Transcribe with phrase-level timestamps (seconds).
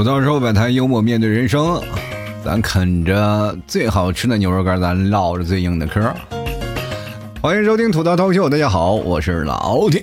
[0.00, 1.78] 吐槽说摆摊幽默面对人生，
[2.42, 6.00] 咱啃着最好吃的牛肉干，咱唠着最硬的嗑。
[7.42, 10.02] 欢迎收听吐槽脱口秀，大家好，我是老铁。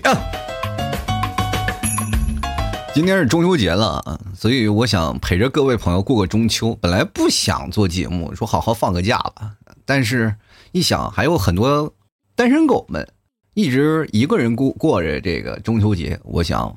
[2.94, 6.78] 今天是中秋节了，所以我想陪着各位朋友过个中秋。
[6.80, 9.54] 本来不想做节目，说好好放个假吧，
[9.84, 10.36] 但是
[10.74, 11.92] 一想还有很多
[12.36, 13.08] 单身狗们
[13.56, 16.72] 一直一个人过过着这个中秋节，我想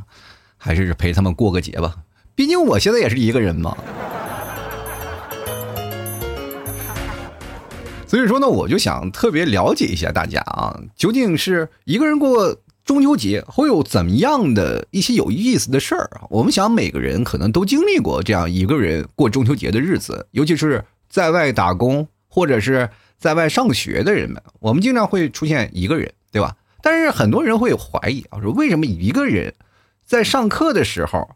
[0.56, 1.94] 还是陪他们过个节吧。
[2.40, 3.76] 毕竟我现在也是一个人嘛，
[8.06, 16.08] 所以说呢，我就想特别了解一下大家啊，究竟是一个人过中秋节会有怎么样的一些有意思的事儿？
[16.30, 22.88] 我们想每个人可能都经历过这样一个人过中秋节的日子，尤其是在外打工或者是
[23.18, 26.56] 在外上学的人们，我们经常会出现一个人，对吧？
[26.80, 29.52] 但是很多人会怀疑啊，说为什么一个人
[30.06, 31.28] 在上课的时候？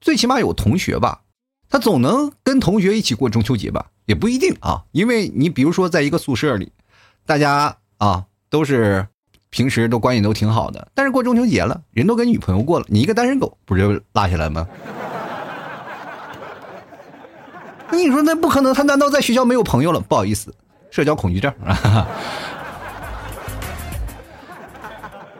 [0.00, 1.22] 最起码有同学吧，
[1.68, 3.86] 他总能跟同学一起过中秋节吧？
[4.06, 6.70] 也不一定啊，因为你比如说在一个宿舍里，
[7.24, 9.06] 大家啊都是
[9.50, 14.68] 平时都关系都挺好的，但是过中秋节了，人都跟女朋友过了，你一个单身狗不就落下来吗？
[17.90, 20.00] 那 你说那不可能，他难道在学校没有朋友了？
[20.00, 20.54] 不好意思，
[20.90, 22.06] 社交恐惧症啊。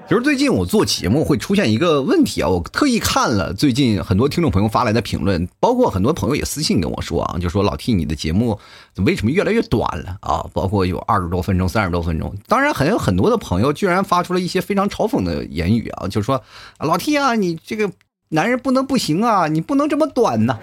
[0.08, 8.56] 其实最近我做节目会出现一个问题啊，我特意看了最近很多听众朋友发来的评论，包括很多朋友也私信跟我说啊，就说老 T 你的节目
[8.98, 10.46] 为什么越来越短了啊？
[10.52, 12.32] 包括有二十多分钟、三十多分钟。
[12.46, 16.40] 当然还有很多的朋友居然发出了一些非常嘲讽的言语啊，就说
[16.78, 17.90] 老 T 啊，你这个
[18.28, 20.56] 男人不能不行啊，你不能这么短呐。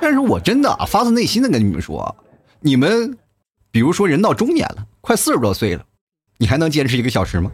[0.00, 2.16] 但是我真的啊，发自内心的跟你们说，
[2.62, 3.16] 你们
[3.70, 5.84] 比如说人到中年了，快四十多岁了。
[6.38, 7.50] 你还能坚持一个小时吗？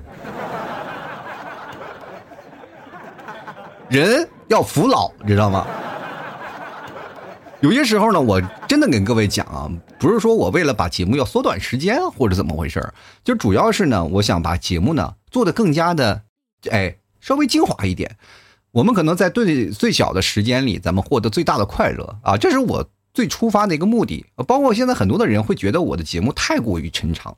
[3.89, 5.67] 人要服老，知道吗？
[7.61, 12.93] 有些时候呢，我真的跟各位讲啊，不是说我为了把节目要缩短时间或者怎么回事
[13.23, 16.23] 就主要是呢，我想把节目呢做的更加的，
[16.71, 18.17] 哎，稍微精华一点。
[18.73, 22.89] 我们可能在最最小的时间里，咱们获得最大的快乐啊，这是我。
[23.15, 27.37] 最出发的一个目的，包括现在很多的人会觉得我的节目太过于抻长，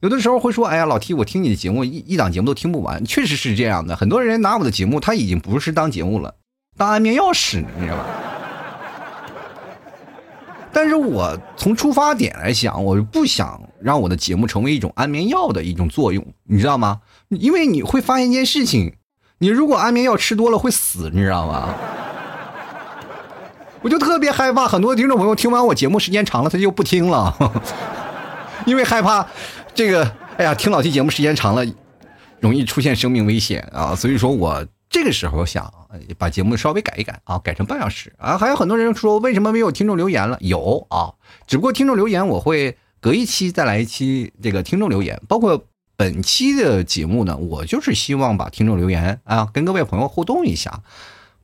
[0.00, 6.34] 有的时候会说：“哎呀，老 T，我听你的节目一一档节目都听不完。”确实是这样的，很多人拿我的节目，他已经不是当节目了，
[6.76, 8.06] 当安眠药使，你知道吧？
[10.72, 17.00] 但是我从出发点来想，我不想让我的节目成为一种安眠药的一种作用，你知道吗？
[17.30, 18.94] 因为你会发现一件事情，
[19.38, 21.74] 你如果安眠药吃多了会死，你知道吗？
[23.86, 27.32] 我就特别害怕，很多听众朋友听完我节目时间长了，他就不听了，
[28.66, 29.24] 因为害怕
[29.76, 30.12] 这个。
[30.38, 31.64] 哎呀，听老 T 节目时间长了，
[32.40, 33.94] 容易出现生命危险啊！
[33.94, 35.72] 所以说我这个时候想
[36.18, 38.36] 把节目稍微改一改啊，改成半小时啊。
[38.36, 40.36] 还有很多人说，为什么没有听众留言了？
[40.40, 41.14] 有啊，
[41.46, 45.64] 只不过听众留言我会隔一期再来一期这个听众留言，包括
[45.96, 50.82] 本期的节目呢，我就是希望把听众留言啊跟各位朋友互动一下。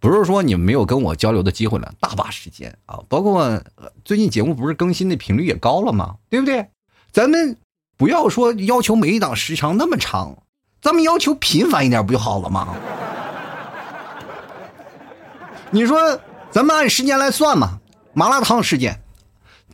[0.02, 2.98] 不是说你们没有跟我交流的机会了，大把时间啊！
[3.08, 3.62] 包括
[4.04, 6.16] 最近节目不是更新的频率也高了吗？
[6.28, 6.66] 对不对？
[7.12, 7.56] 咱们
[7.96, 10.42] 不要说要求每一档时长那么长，
[10.80, 12.74] 咱们要求频繁一点不就好了吗？
[15.70, 16.18] 你说
[16.50, 17.78] 咱们按时间来算嘛？
[18.12, 19.00] 麻辣烫事件，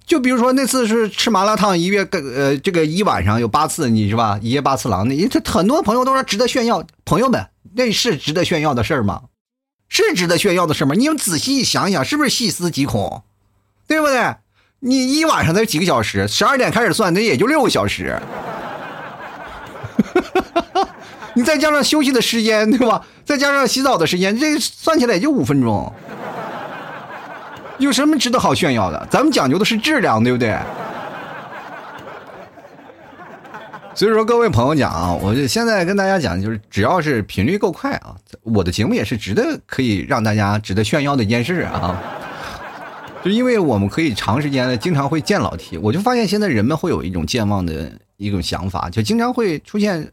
[0.05, 4.39] 就比如说那次是吃麻辣烫，一月呃这个一晚上有八次，你是吧？
[4.43, 6.85] 一夜八次郎，那这很多朋友都说值得炫耀。
[7.07, 9.23] 朋友们，那是值得炫耀的事儿吗？
[9.89, 10.95] 是值得炫耀的事吗？
[10.95, 13.23] 你们仔细想想，是不是细思极恐，
[13.87, 14.35] 对不对？
[14.81, 18.21] 你一晚上才几个小时，十二点开始算，那也就六个小时。
[21.35, 23.05] 你再加上休息的时间，对吧？
[23.25, 25.93] 再加上洗澡的时间，这算起来也就五分钟。
[27.79, 29.09] 有什么值得好炫耀的？
[29.11, 30.57] 咱们讲究的是质量，对不对？
[33.99, 42.01] 所以说，各位朋友讲啊，我就现在跟大家讲，就是只要是频率够快啊，我的节目也是值得可以让大家值得炫耀的一件事啊。
[43.25, 50.13] 就因为我们可以长时间的经常会见老 T，我就发现现在人们会有一种健忘的一种想法，就经常会出现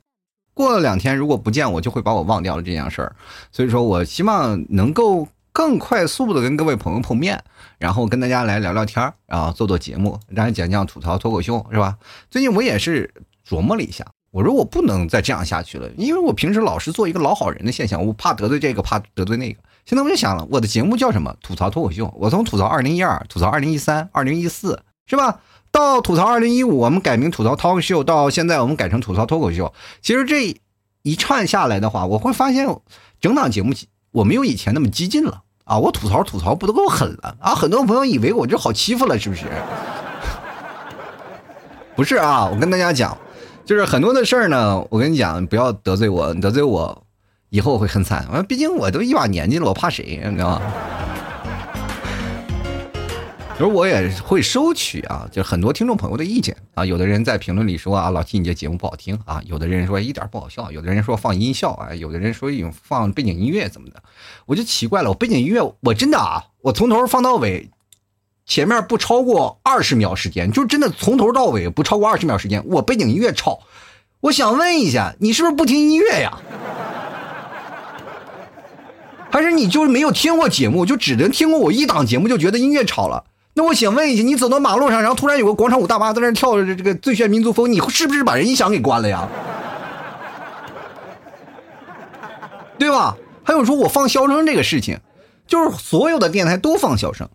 [0.55, 3.15] 过了两天如果不见我，就会把我忘掉了这件事儿。
[3.51, 7.39] 所以说我希望能够更快速的跟各位朋友碰面，
[7.77, 11.95] 然后跟大家来聊聊天然后做做节目，让人讲讲吐槽脱口秀，是吧？
[12.31, 13.13] 最近我也是。
[13.47, 19.59] 琢磨了一下，我说我不能再这样下去了，因为我平时老是做一个老好人的现象，我怕得罪这个，怕得罪那个。
[19.85, 21.35] 现在我就想了，我的节目叫什么？
[21.41, 22.11] 吐槽脱口秀。
[22.17, 25.39] 我从吐槽二零一二，吐槽二零一三，二零一四，是吧？
[25.71, 29.71] 到吐槽二零一五，我们改名吐槽 talk show，到现在我们改成吐槽脱口秀。
[30.01, 30.55] 其实这
[31.03, 32.67] 一串下来的话，我会发现
[33.21, 33.73] 整档节目
[34.11, 37.53] 我没有以前那么激进了啊，我吐槽吐槽不都够狠了啊？
[37.53, 39.45] 很多朋友以为我这好欺负了，是不是？
[41.95, 43.15] 不是啊，我跟大家讲，
[43.65, 47.03] 就是很多的事儿呢，我跟你讲，不要得罪我，得罪我
[47.49, 48.27] 以后会很惨。
[48.31, 50.21] 完，毕竟我都一把年纪了，我怕谁？
[50.23, 50.61] 你知道吗？
[53.57, 56.85] 其实我也会收取啊，就很多听众朋友的意见啊。
[56.85, 64.03] 有的人在评论里说啊，老七你这节目不好听啊；有的人说一点不好笑；有的人说放音效啊；有的人说用放背景音乐怎么的。
[64.45, 67.67] 我就奇怪了，我背景音乐我真的啊，我从头放到尾，
[68.45, 73.59] 前面不超过二十秒时间，就真的从头到尾不超过二十秒时间，我背景音乐吵。
[74.21, 76.37] 我想问一下，你是不是不听音乐呀？
[79.31, 83.25] 还是你就是没有听过节目，就只能听过我一档节目就觉得音乐吵了？
[83.55, 89.27] 那我想问一下，你走到马路上，然后突然有个广场舞大妈在那跳着这个最炫民族风，你是不是把人音响给关了呀？
[92.77, 93.17] 对吧？
[93.43, 94.99] 还有说我放笑声这个事情，
[95.47, 97.29] 就是所有的电台都放笑声，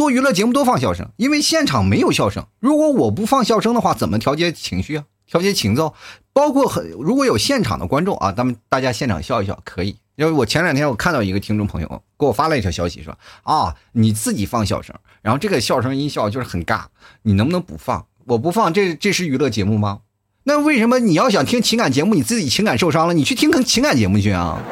[0.00, 2.46] 做娱乐节目都放笑声，因为现场没有笑声。
[2.58, 5.04] 如果我不放笑声的话，怎么调节情绪啊？
[5.26, 5.92] 调节情奏，
[6.32, 9.98] 包括很如果有现场的观众啊，咱们大家现场笑一笑可以。
[10.16, 16.84] 因为我前两天我看到一个听众朋友给我发了一条消息，说啊你自己放笑声，然后这个笑声音效就是很尬，
[17.20, 18.06] 你能不能不放？
[18.24, 19.98] 我不放，这这是娱乐节目吗？
[20.44, 24.62] 那为什么你要想听情感节目，你自己情感受伤了，你去听情感节目去啊？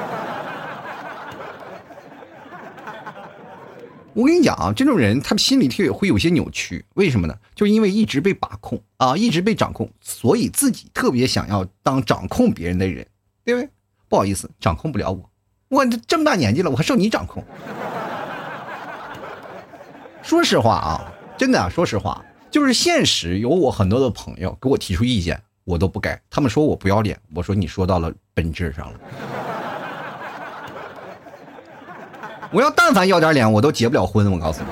[4.18, 7.38] 我跟你讲啊，这种人他心里特别会有些扭曲，为什么呢？
[7.54, 13.06] 就因为一直被把控啊，一直被掌控，所以自己特别想要当掌控别人的人，
[13.44, 13.70] 对不对？
[14.08, 15.30] 不好意思，掌控不了我。
[15.68, 17.44] 我这么大年纪了，我还受你掌控？
[20.20, 26.20] 说实话啊，真的，说实话，就是现实有我很多的朋友给我提出意见，我都不改。
[26.28, 28.98] 他们说我不要脸，我说你说到了本质上了。
[32.50, 34.30] 我要但凡要点脸，我都结不了婚。
[34.32, 34.62] 我告诉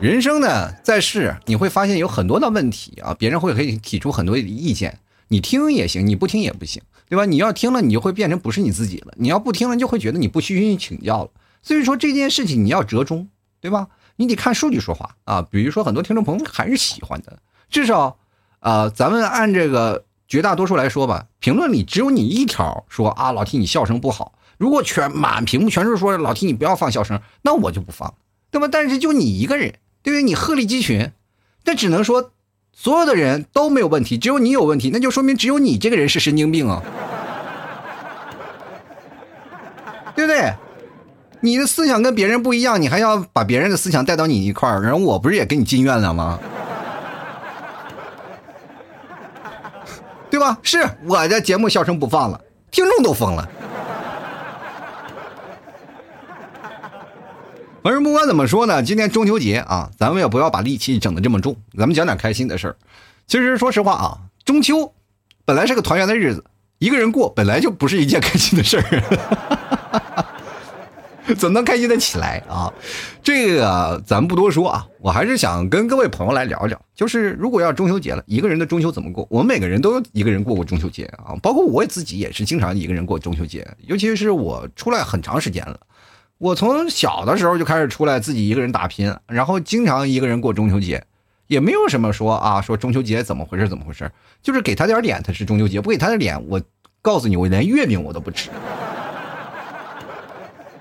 [0.00, 4.98] 你，人生呢在世，你会发现有很多的问题啊，别人会可以提出很多意见，
[5.28, 6.82] 你听也行，你不听也不行。
[7.08, 7.24] 对吧？
[7.24, 11.30] 你要听了，你就会变成不是你自己了；你要不听了，就会觉得你不虚心请教了。
[11.62, 13.28] 所以说这件事情你要折中，
[13.60, 13.86] 对吧？
[14.16, 15.40] 你得看数据说话啊。
[15.48, 17.38] 比如说很多听众朋友还是喜欢的，
[17.70, 18.18] 至少，
[18.58, 24.32] 啊，咱们按这个绝大多数来说吧，评论里只有你一条说啊，老 T 你笑声不好。
[24.58, 28.14] 如果全满屏幕全是说老 T 你不要放笑声，那我就不放，
[28.50, 28.68] 对吧？
[28.70, 30.22] 但是就你一个人，对于？
[30.22, 31.12] 你鹤立鸡群，
[31.64, 32.30] 那只能说。
[32.78, 36.82] 所有的人都没有问题，只有你有问题，那就说明只有你这个人是神经病啊，
[40.14, 40.52] 对不对？
[41.40, 46.38] 你的思想跟别人不一样，你还要把别人的思想带到你一块儿，然后我不是也给你进院了吗？
[50.36, 50.58] 对吧？
[50.62, 52.38] 是我的节目笑声不放了，
[52.70, 53.48] 听众都疯了。
[57.82, 62.76] 反正不管怎么说呢，今天中秋节啊，咱们也不要把戾气整的这么重，咱们讲点开心的事儿。
[63.26, 64.92] 其实说实话啊，中秋
[65.46, 66.44] 本来是个团圆的日子，
[66.80, 68.82] 一个人过本来就不是一件开心的事儿，
[71.36, 72.72] 怎么能开心的起来啊？
[73.22, 79.26] 这个咱们不多说啊，我还是想跟各位朋友来聊聊，就是如果要中秋节了，一个人的中秋怎么过？
[79.28, 85.78] 我们每个人都一个人过过中秋节啊，包括我自己也是经常一个人过中秋节，尤其是我出来很长时间了。
[86.38, 91.02] 我从小的时候就开始出来自己一个人打拼，然后经常一个人过中秋节，
[91.48, 94.08] 也没有什么说啊，说中秋节怎么回事怎么回事，
[94.42, 96.62] 就是给他点脸，他是中秋节；不给他的脸，我
[97.02, 98.50] 告诉你，我连月饼我都不吃。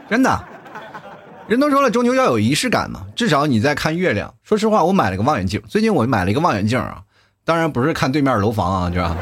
[0.09, 0.43] 真的，
[1.47, 4.33] 人都说了，中秋要有仪式感嘛，至少你在看月亮。
[4.43, 7.01] 说实话，我买了个望远镜，最近我买了一个望远镜啊，
[7.43, 9.17] 当然不是看对面楼房啊，是吧？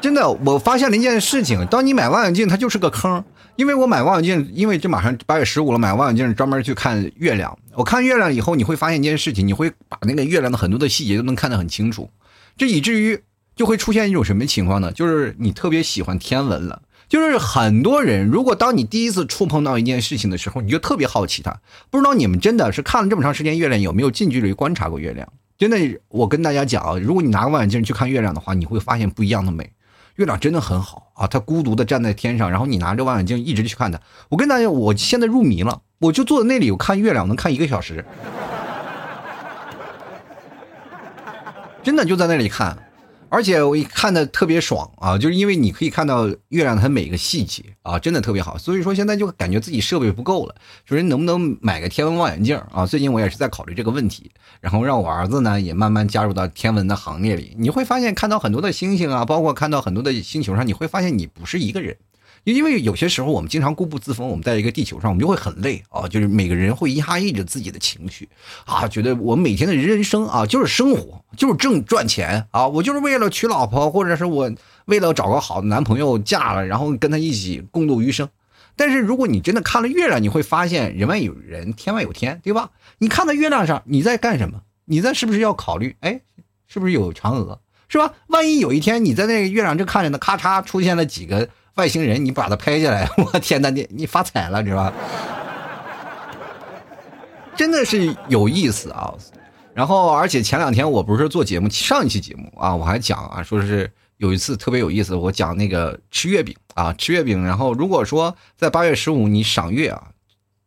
[0.00, 3.24] 真的，我发现了一件事情，当你买望远镜，它就是个坑。
[3.56, 7.58] 因为我买望远镜，因为这马上八月十五了，买望远镜专门去看月亮。
[7.74, 12.08] 我看月亮以后，你会发现一件事情，你会把那个月亮的很多的细节都能看得很清楚。
[12.56, 13.20] 这以至于
[13.56, 14.92] 就会出现一种什么情况呢？
[14.92, 16.80] 就是你特别喜欢天文了。
[17.08, 21.58] 就是很多人，如果当你第一次触碰到一件事情的时候，你就特别好奇它。
[21.88, 25.26] 不知道你们真的是看了这么长时间月亮，有没有近距离观察过月亮？
[25.56, 29.72] 真的，我跟大家讲啊，如果你拿个望远镜去看月亮的话，你会发现不一样的美。
[30.16, 34.00] 月亮真的很好啊，它孤独的站在天上，然后你拿着望远镜一直去看它。
[34.28, 38.04] 我跟大家，我现在入迷了，我就坐在那里，我看月亮能看一个小时，
[41.82, 42.76] 真的就在那里看。
[43.30, 48.56] 而且我一看的特别爽啊，就是因为你可以看到月亮它每个细节啊，真的特别好。
[48.56, 50.54] 所以说现在就感觉自己设备不够了，
[50.86, 52.86] 就是能不能买个天文望远镜啊？
[52.86, 54.30] 最近我也是在考虑这个问题，
[54.60, 57.54] 然后让我儿子呢也慢慢加入到天文的行列里。
[57.58, 61.96] 你会发现看到很多的星星啊，包括看到很多的星球上，你会发现你不是一个人。
[62.44, 66.08] 因为有些时候我们经常固步自封，我们在一个地球上，我们就会很累啊。
[66.08, 68.28] 就是每个人会压抑着自己的情绪
[68.64, 74.50] 啊，觉得我每天的人生啊就是生活，就是挣赚钱啊，我就是为了娶老婆，或者是我
[74.86, 78.28] 为了找个好的男朋友嫁了，然后跟他一起共度余生。
[78.76, 82.70] 但是如果你真的看了月亮，你会发现人外有人，天外有天，对吧？
[82.98, 84.62] 你看到月亮上，你在干什么？
[84.84, 85.96] 你在是不是要考虑？
[86.00, 86.20] 哎，
[86.66, 87.60] 是不是有嫦娥？
[87.88, 88.14] 是吧？
[88.28, 91.48] 万一有一天你在那个月亮正看着呢，咔嚓出现了几个。
[91.78, 94.92] 外星人，你把它拍下来， 我天哪，你你发财了，知道吧？
[97.56, 99.14] 真的是有意思啊！
[99.74, 107.44] 然后，而且前两天我不是做节目，上一期节目啊，我还讲啊，说是有一次特别有意思，我讲那个吃月饼啊，吃月饼。
[107.44, 110.08] 然后，如果说在八月十五你赏月啊，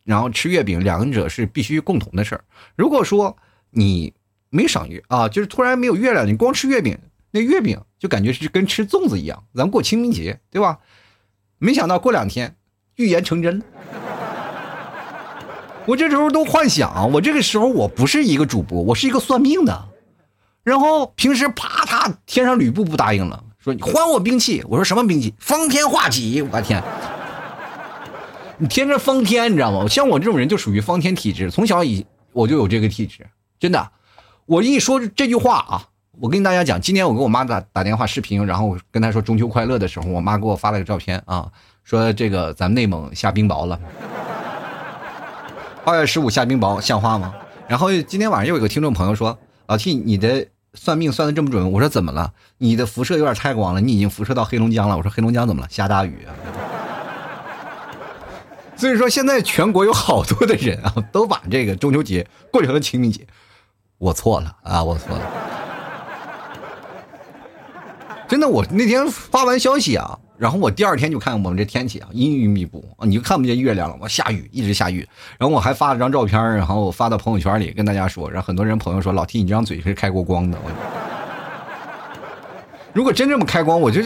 [0.04, 2.44] 然后吃月饼，两者是必须共同的事儿。
[2.74, 3.36] 如果说
[3.68, 4.14] 你
[4.48, 6.98] 没赏月啊，就是突然没有月亮，你光吃月饼，
[7.30, 9.44] 那月饼就感觉是跟吃粽子一样。
[9.54, 10.78] 咱过清明节，对吧？
[11.62, 12.56] 没想到过两天，
[12.96, 13.64] 预言成真了。
[15.86, 19.84] 我这时候都幻想，我这个时候我不是一个主播，我是一个算命的。
[20.64, 24.64] 然后平时啪嗒，天上吕布不答应了，说你还我兵器。
[24.68, 25.32] 我说什么兵器？
[25.38, 26.42] 方天画戟。
[26.42, 26.82] 我天，
[28.58, 29.86] 你天天方天，你知道吗？
[29.86, 33.24] 像我这种人就属于方天体质，从小以我就有这个体质，
[33.60, 33.88] 真的。
[34.46, 35.86] 我一说这句话啊。
[36.22, 41.50] 我跟大家讲，今天我给我妈打打电话视频，然后跟她说中秋快乐的时候，我妈给我发了个照片啊，
[41.82, 43.76] 说这个咱们内蒙下冰雹了，
[45.84, 47.34] 二月十五下冰雹像话吗？
[47.66, 49.36] 然后今天晚上又有个听众朋友说，
[49.66, 52.32] 老 T 你的算命算的这么准，我说怎么了？
[52.58, 54.96] 你的辐射有点太广了，你已经辐射到黑龙江了。
[54.96, 55.68] 我说黑龙江怎么了？
[55.68, 56.30] 下大雨啊。
[58.76, 63.26] 所以说现在全国有好多的人啊，都把这个中秋节过成了清明节，
[63.98, 65.22] 我错了啊，我错了。
[68.32, 75.06] 真的，我那天发完消息啊，然后我第二天就看我们这天气啊，阴云密布啊，你就看不见月亮了，我下雨，一直下雨。
[75.36, 80.56] 然后我还发了张照片，然后我发到朋友圈里跟大家说，然后很多人朋友说，老 T 你这张嘴是开过光的。
[82.94, 84.00] 如果真这么开光，我就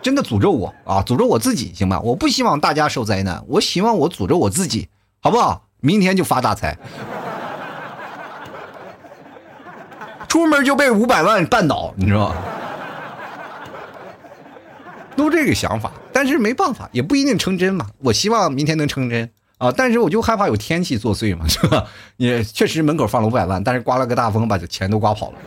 [0.00, 1.98] 真的诅咒我啊，诅咒我自己行吧？
[2.02, 4.88] 我不希望大家受灾难，我希望我诅咒我自己，
[5.20, 5.64] 好不好？
[5.80, 6.78] 明天就发大财，
[10.28, 12.36] 出门就被五百万绊倒，你知道吗？
[15.16, 17.86] 都这个想法，但是没办法，也不一定成真嘛。
[17.98, 21.84] 我希望明天能成真啊，但是我就害怕有天气作祟嘛， 是吧？
[22.16, 25.38] 也确实门口放了五百万，但是刮了个大风，把钱都刮跑了。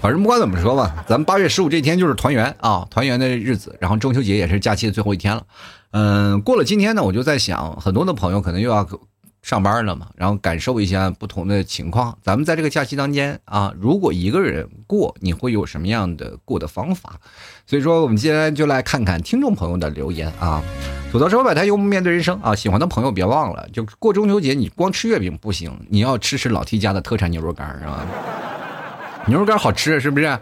[0.00, 5.42] 反正不管怎么说吧，咱们八月十五这天就是团圆啊，团圆的日子，然后中秋节也是假期的最后一天了。
[5.92, 8.86] 嗯，过了今天呢，我就在想，很多的朋友可能又要。
[9.46, 12.18] 上班了嘛，然后感受一下不同的情况。
[12.20, 17.12] 咱们在这个假期当间啊，如果一个人过，你会有什么样的过的方法？
[17.64, 20.60] 所以说，我们今天就来看看听众朋友的留言啊。
[21.12, 22.56] 吐槽社会百态，幽默面对人生啊。
[22.56, 28.04] 喜欢的朋友别忘了，就过中秋节，你光吃月饼不行，你要吃吃老 T 家的特产牛肉干是吧？
[29.28, 30.36] 牛肉干好吃是不是？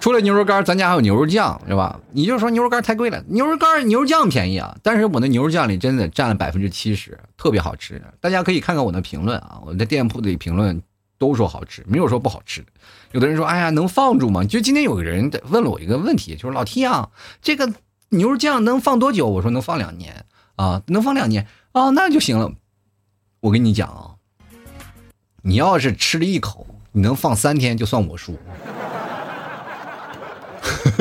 [0.00, 1.98] 除了牛肉干，咱家还有牛肉酱，是吧？
[2.12, 4.76] 你就说牛肉干太贵了，牛肉干牛肉酱便宜啊。
[4.82, 8.00] 但是我那牛肉酱里真的占了百分之七十，特别好吃。
[8.20, 10.80] 大家可以看看我的评论啊，我的店铺里评论
[11.18, 12.68] 都说好吃，没有说不好吃的。
[13.10, 14.44] 有的人说，哎呀，能放住吗？
[14.44, 17.10] 就今天有个人问了我一个问题，就是老 T 啊，
[17.42, 17.72] 这个
[18.10, 19.26] 牛肉酱能放多久？
[19.26, 20.24] 我说能放两年
[20.54, 22.52] 啊，能放两年啊，那就行了。
[23.40, 24.14] 我跟你讲啊，
[25.42, 28.38] 你要是吃了一口，你能放三天，就算我输。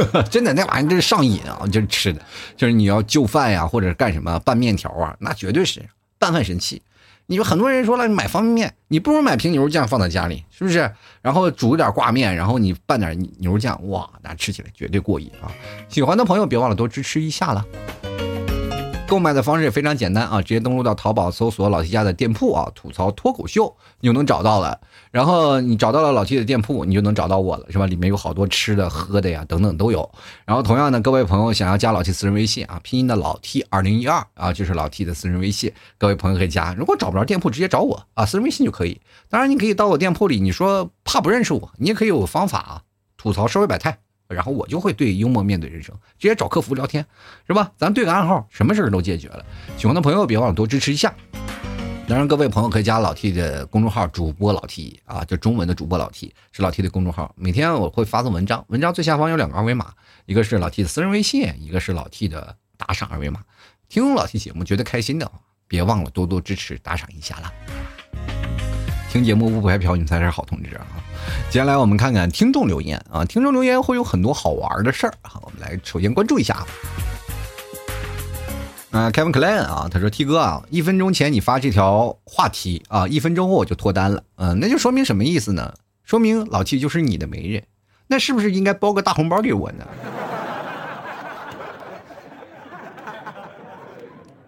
[0.29, 1.65] 真的，那玩意儿真是上瘾啊！
[1.71, 2.21] 就是吃的，
[2.55, 5.83] 就是你要就饭呀，或者干什么拌面条啊，那绝对是
[6.19, 6.81] 拌饭神器。
[7.29, 10.89] 你说很多人说了，买方便面，你不如买瓶牛肉酱放在家里，是不是？
[11.21, 15.51] 然后煮一点挂面，然后你拌点牛肉酱，哇，那吃起来绝对过瘾啊！
[15.89, 17.65] 喜欢的朋友别忘了多支持一下了。
[19.07, 24.77] 购买的方式也非常简单啊，直接登录到淘宝搜索老 T 家的店铺啊，吐槽脱口秀，你就能找到了。
[25.11, 27.85] 然后你找到了老 T 的店铺，你就能找到我了，是吧？
[27.85, 30.07] 里面有好多吃的、喝的呀，等等都有。
[30.45, 36.73] 然后同样的，各位朋友想要加老 T 私人微信啊，拼音的老 T 二零一二啊，就是老 T 的私人微信，各位朋友可以加。
[36.73, 38.99] 如果找不着店铺，直接找我啊，私人微信就可以。
[39.29, 42.81] 当然，你可以到我店铺里，你说怕不认识我，你也可以有方法啊，
[43.15, 43.99] 吐槽社会百态。
[44.27, 47.05] 然后我就会对幽默面对人生，直接找客服聊天，
[47.47, 47.71] 是吧？
[47.77, 49.45] 咱对个暗号，什么事儿都解决了。
[49.77, 51.13] 喜欢的朋友别忘了多支持一下。
[52.07, 57.33] 当然，各位朋友可以加老 T 的公众号“主播老 T” 啊，就中文的主播老 T 是老 T 的公众号。
[57.35, 59.91] 每天我会发送文章，文章最下方有两个二维码，
[60.25, 63.41] 一个是老 T 的私人微信，一个是老 T 的打赏二维码。
[63.89, 65.29] 听老 T 节目觉得开心的，
[65.67, 67.51] 别忘了多多支持打赏一下啦。
[69.11, 70.87] 听节目不白嫖，你才是好同志啊！
[71.49, 76.65] 接下来我们看看听众留言啊，听众留言会有很多好玩的事儿啊，我们来首先关注一下。
[78.91, 84.23] 啊，Kevin Klein 啊，他说：“T 哥啊，一分钟前你发这条话题啊，一分钟后我就脱单了。
[84.37, 85.73] 嗯，那就说明什么意思呢？
[86.03, 87.63] 说明老 T 就是你的媒人。
[88.07, 89.85] 那是不是应该包个大红包给我呢？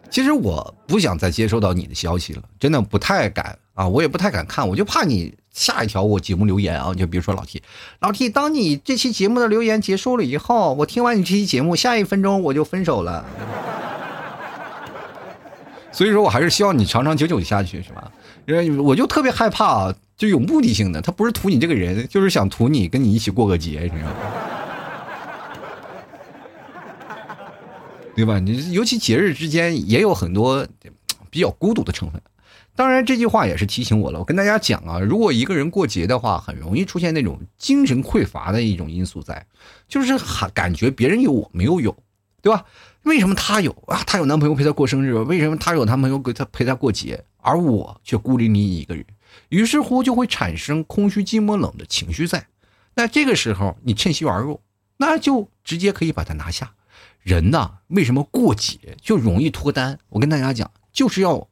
[0.09, 7.61] 其实我不想再接收到你的消息了，真的不太敢啊，我也不太敢看，我就怕你下一条我节目留言啊，就比如说老 T，
[7.99, 13.25] 老 T，当你这期节目的留言结束了以后，我听完你这期节目，下一分钟我就分手了。
[15.91, 18.11] ”所以说我还是希望你长长久久下去，是吧？
[18.45, 24.15] 因为我就特别害怕啊，就有目的性的，他不是图你这个人，就是想图你跟你一起过个节，你知道吗？
[28.15, 28.39] 对吧？
[28.39, 30.65] 你尤其节日之间也有很多
[31.29, 32.21] 比较孤独的成分。
[32.79, 34.19] 当然，这句话也是提醒我了。
[34.19, 39.45] 我跟大家讲啊，如果一个人过节的话，很容易出现那种精神匮乏的一种因素在，
[39.89, 41.93] 就是感感觉别人有我没有有，
[42.41, 42.63] 对吧？
[43.03, 44.01] 为什么她有啊？
[44.07, 49.05] 她有男朋友陪她过生日，为什么她有男朋友给她陪她过节，而我却孤零零一个人？
[49.49, 52.47] 于是乎就会产生空虚、寂寞、冷的情绪在。
[52.95, 54.61] 那这个时候你趁虚而入，
[54.95, 56.71] 那就直接可以把它拿下。
[57.23, 59.99] 人呐，为什么过节就容易脱单？
[60.07, 61.48] 我跟大家讲，就是要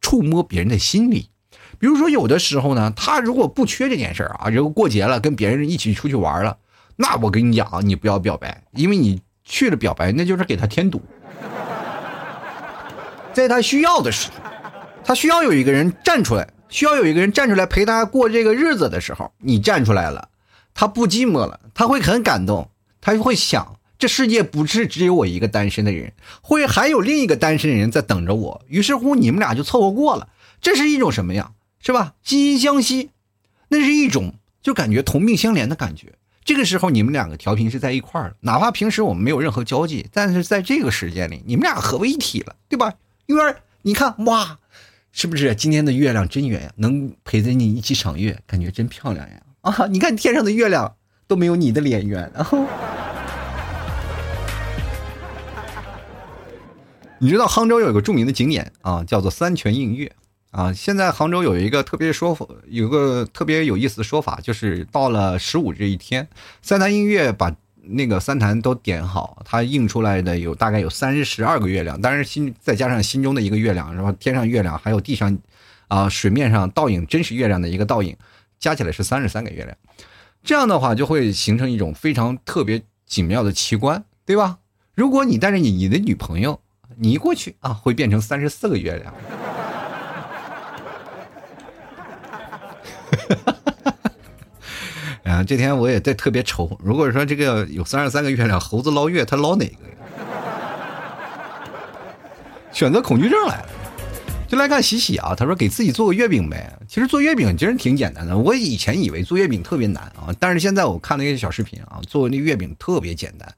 [0.00, 1.30] 触摸别人的心理。
[1.78, 6.58] 比如说，有的时候呢，他如果不缺这件事儿啊，如果过节了跟别人一起出去玩了，
[6.96, 9.20] 那我跟你讲，你不要表白，因为你。
[9.50, 11.00] 去了表白，那就是给他添堵。
[13.32, 14.34] 在他需要的时候，
[15.02, 20.28] 他需要有一个人站出来，需要有一个人站出来陪他过这个日子的时候，你站出来了，
[20.74, 22.70] 他不寂寞了，他会很感动，
[23.00, 28.62] 他会想，这世界不是只有我一个单身的人，会还有另一个单身人在等着我。
[28.68, 30.28] 于是乎，你们俩就凑合过了。
[30.60, 32.14] 这是一种什么样，是吧？
[32.24, 33.10] 惺惺相惜，
[33.68, 36.14] 那是一种就感觉同病相怜的感觉。
[36.44, 42.94] 这个时候你们两个调频是在一块儿哪怕平时我们没有任何交际，但是在这个时间里，你们俩合为一体了，对吧？
[43.26, 44.58] 月儿，你看哇，
[45.12, 46.72] 是不是今天的月亮真圆呀？
[46.76, 49.42] 能陪着你一起赏月，感觉真漂亮呀！
[49.60, 50.94] 啊，你看天上的月亮
[51.26, 52.30] 都没有你的脸圆。
[52.34, 52.64] 然后，
[57.20, 60.12] 你知道杭州有一个著名的景点啊，叫做三泉映月。
[60.50, 66.26] 啊，现在杭州有一个特别说法，有个特别有意思的说法，就是到了十五这一天，
[66.62, 75.36] 三潭映月把那个三潭都点好，它映出来的有大概有三十二个月亮，当然心再加上心中的一个月亮，然后天上月亮还有地上，
[75.88, 78.16] 啊水面上倒影真实月亮的一个倒影，
[78.58, 79.76] 加起来是三十三个月亮，
[80.42, 84.58] 这样的话就会形成一种非常特别紧妙的奇观，对吧？
[84.94, 86.58] 如果你带着你你的女朋友，
[87.00, 89.14] 你一过去啊，会变成三十四个月亮。
[93.28, 93.94] 哈哈哈！
[95.24, 96.76] 啊，这天我也在特别愁。
[96.82, 99.94] 如果说这个有三十三个月亮，猴子捞月，他捞哪个呀？
[102.72, 103.68] 选择恐惧症来了，
[104.48, 105.34] 就来看喜喜啊。
[105.36, 106.72] 他说给自己做个月饼呗。
[106.88, 108.36] 其实做月饼其实挺简单的。
[108.36, 113.48] 我以前以为做月饼特别难啊，但是现在我看了一些小视频啊，做那月饼特别简单。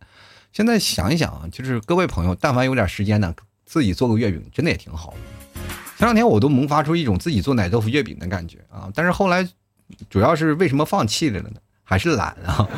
[0.53, 3.33] 现在想一想啊，就是各位朋友，但凡有点时间呢，
[3.65, 5.17] 自己做个月饼，真的也挺好的。
[5.97, 9.49] 前两天我都萌发出一种自己做奶豆腐月饼的感觉啊，但是后来，
[10.09, 11.51] 主要是为什么放弃了呢？
[11.85, 12.69] 还是懒啊。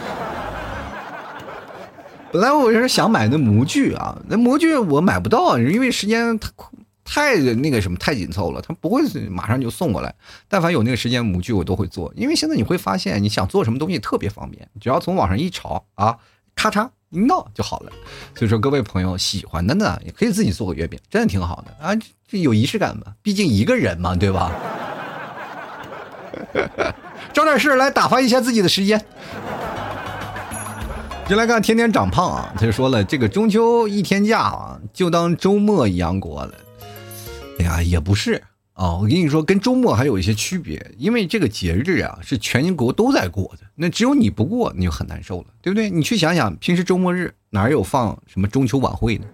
[2.33, 6.51] 本来我是想买那模具啊，那模具我买不到，因为时间太
[7.05, 10.15] 太那个什么太紧凑了，他不会马上就送过来。
[10.49, 16.19] 但凡有那个时间，模具我都会做，因为现在你会发现，你想做什么东西特别方便，只要从网上一炒啊，
[16.55, 16.89] 咔嚓。
[17.15, 17.93] 一闹就好了，
[18.35, 21.95] 所以说各位朋友喜欢的呢，也可以自己做个月饼，真的挺好的啊，
[22.27, 24.51] 这有仪式感嘛，毕竟一个人嘛，对吧？
[27.35, 28.99] 找点事来打发一下自己的时间。
[31.29, 36.55] 就来看天天长胖啊，他就说了，这个中秋一天假啊，就当周末一样过了。
[37.59, 38.43] 哎呀，也不是。
[38.75, 45.91] 啊，我跟你说，跟周末还有一些区别，因为这个节日啊是全国都在过的，那只有你不过，你就很难受了，对不对？
[45.91, 49.27] 你去想想，平时周末日哪有放什么中秋晚会呢？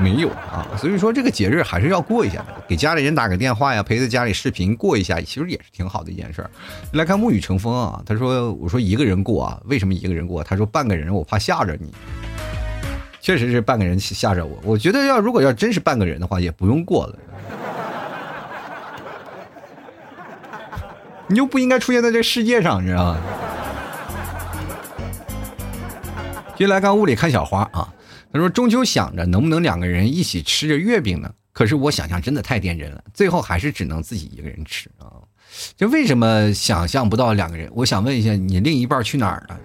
[0.00, 6.50] 没有啊，所以说这个节日还是要过一下的，给家里人打个电话呀，陪在家里视频过一下，其实也是挺好的一件事儿。
[6.94, 10.42] 来看沐雨成风啊，他说：“我说一个人过啊，为什么一个人过？
[10.42, 11.92] 他说半个人我怕吓着你，
[13.20, 14.58] 确实是半个人吓着我。
[14.64, 17.16] 我觉得要如果要真是半个人的话，也不用过了。”
[21.26, 23.20] 你就不应该出现在这世界上，你知道吗？
[26.56, 27.92] 接下来看屋里看小花啊，
[28.32, 31.30] 他说中秋想着能不能两个人一起吃着月饼呢？
[31.52, 35.06] 可是我想象真的太天真了，最后还是只能自己一个人吃啊。
[35.76, 37.70] 就为什么想象不到两个人？
[37.74, 39.60] 我想问一下，你另一半去哪儿了？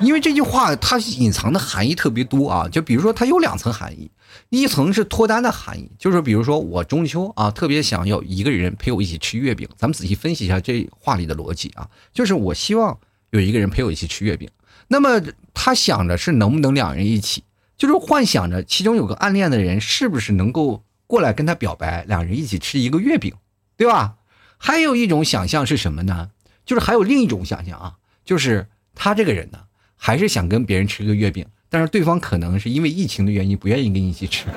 [0.00, 4.10] 因为这句话它隐藏的含义特别多啊，就比如说它有两层含义，
[4.48, 12.98] 一层是脱单的含义，就是比如说我中秋啊特别想要一个人陪我一起吃月饼，咱们仔细分析一下这话里的逻辑啊，就是我希望
[13.30, 14.48] 有一个人陪我一起吃月饼，
[14.88, 15.20] 那么
[15.52, 17.42] 他想着是能不能两人一起，
[17.76, 23.34] 就是幻想着其中有个暗恋的人是不是能够过来跟他表白，两人一起吃一个月饼，
[23.76, 24.16] 对吧？
[24.58, 26.30] 还有一种想象是什么呢？
[26.64, 29.60] 就是还有另一种想象啊，就是他这个人呢。
[29.98, 34.46] 还是想跟别人吃个月饼，但是对方可能是因为疫情的原因不愿意跟你一起吃。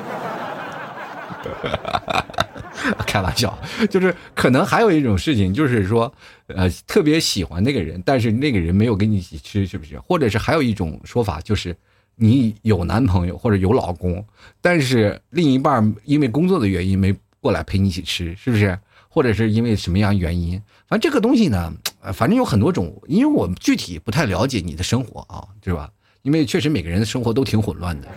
[3.05, 3.57] 开玩笑，
[3.89, 6.11] 就是可能还有一种事情，就是说，
[6.47, 9.99] 呃，特别喜欢那个人，但是那个人没有跟你一起吃，是不是？
[9.99, 11.75] 或者是还有一种说法，就是
[12.15, 14.25] 你有男朋友或者有老公，
[14.61, 18.77] 但是另一半因为工作的原因没过来陪你一起吃，是不是？
[19.09, 20.61] 或者是因为什么样原因？
[20.87, 21.73] 反正这个东西呢。
[22.13, 25.89] 反正有很多种，因为我们具体不太了解你的生活啊，对吧？
[26.29, 28.07] 因为确实每个人的生活都挺混乱的。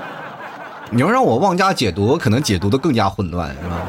[0.90, 3.82] 你要让我妄加解读，可能解读的更加混乱，是吧？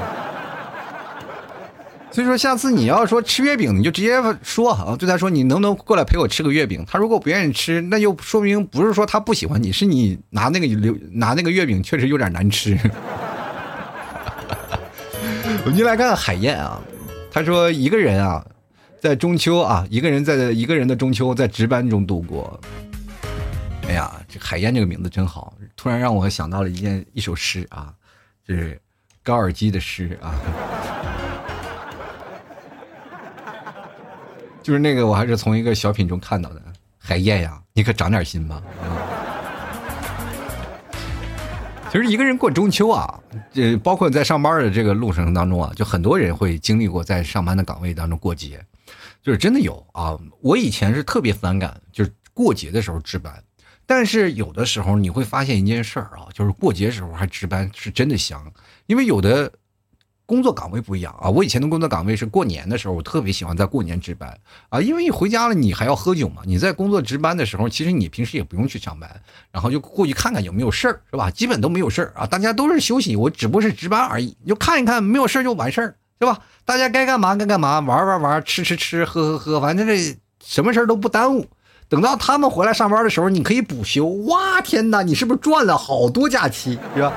[2.12, 6.84] 所以说，下次你要说吃月饼，你就直接说啊，对他说你能不能过来陪我吃个月饼？
[6.86, 12.78] 他如果不愿意吃，那就说明不是说他不喜欢你，是你拿那个留拿那个月饼确实有点难吃。
[15.64, 16.78] 我们就来看看海燕啊，
[17.32, 18.46] 他说一个人啊。
[18.98, 22.60] 在中秋啊，一个人在一个人的中秋在值班中度过。
[23.88, 27.94] 哎呀，这海燕这个名字真好，突然让我想到了一件一首诗啊，
[28.46, 28.82] 就是
[29.24, 30.34] 高尔基的诗啊，
[34.64, 36.62] 就是那个我还是从一个小品中看到的。
[36.98, 38.62] 海燕呀，你可长点心吧。
[41.92, 43.20] 其实一个人过中秋啊，
[43.54, 48.60] 这包括在上班的这个路程当中啊，就很多人会经历过在上班的岗位当中过节。
[49.22, 50.18] 就是真的有啊！
[50.42, 53.34] 我以前是特别反感，就是过节的时候值班。
[53.86, 58.44] 但是有的时候你会发现一件事儿啊，就是过节时候还值班是真的香，
[58.88, 59.52] 因为有的
[60.26, 61.30] 工作岗位不一样啊。
[61.30, 64.38] 我以前的工作岗位是过年的时候，我特别喜欢在过年值班
[64.70, 66.42] 啊，因为你回家了你还要喝酒嘛。
[66.46, 69.22] 你在工作值班的时候，其实你平时也不用去上班，
[69.52, 71.30] 然后就过去看看有没有事儿，是吧？
[71.30, 75.96] 基本都没有事儿啊，大家都是休息，我只不过是值班而已，你就看一看，没有事儿就完事儿。
[76.18, 76.40] 对吧？
[76.64, 81.46] 大家该干嘛该干嘛，玩玩玩，吃吃吃，喝喝喝，反正这什么事儿都不耽误。
[81.88, 84.06] 等到他们回来上班的时候，你可以补休。
[84.06, 87.14] 哇，天哪，你是不是赚了好多假期，是吧？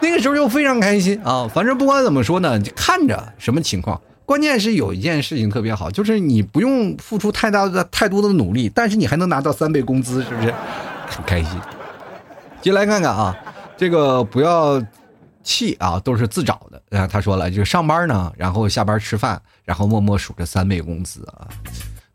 [0.00, 1.48] 那个时候就非常开心啊。
[1.52, 4.00] 反正不管怎么说呢，就看着什么情况。
[4.24, 10.54] 关键是有一件事情特别好，就是你不用付出太大的太多的努力，但是你还能拿到三倍工资，是不是？
[11.08, 11.60] 很开心。
[12.60, 13.36] 进来看看啊，
[13.76, 14.82] 这个不要。
[15.44, 16.80] 气啊，都是自找的。
[16.96, 21.48] 啊，他说了，就上班呢，然后下班吃饭，然后默默数着三倍工资啊。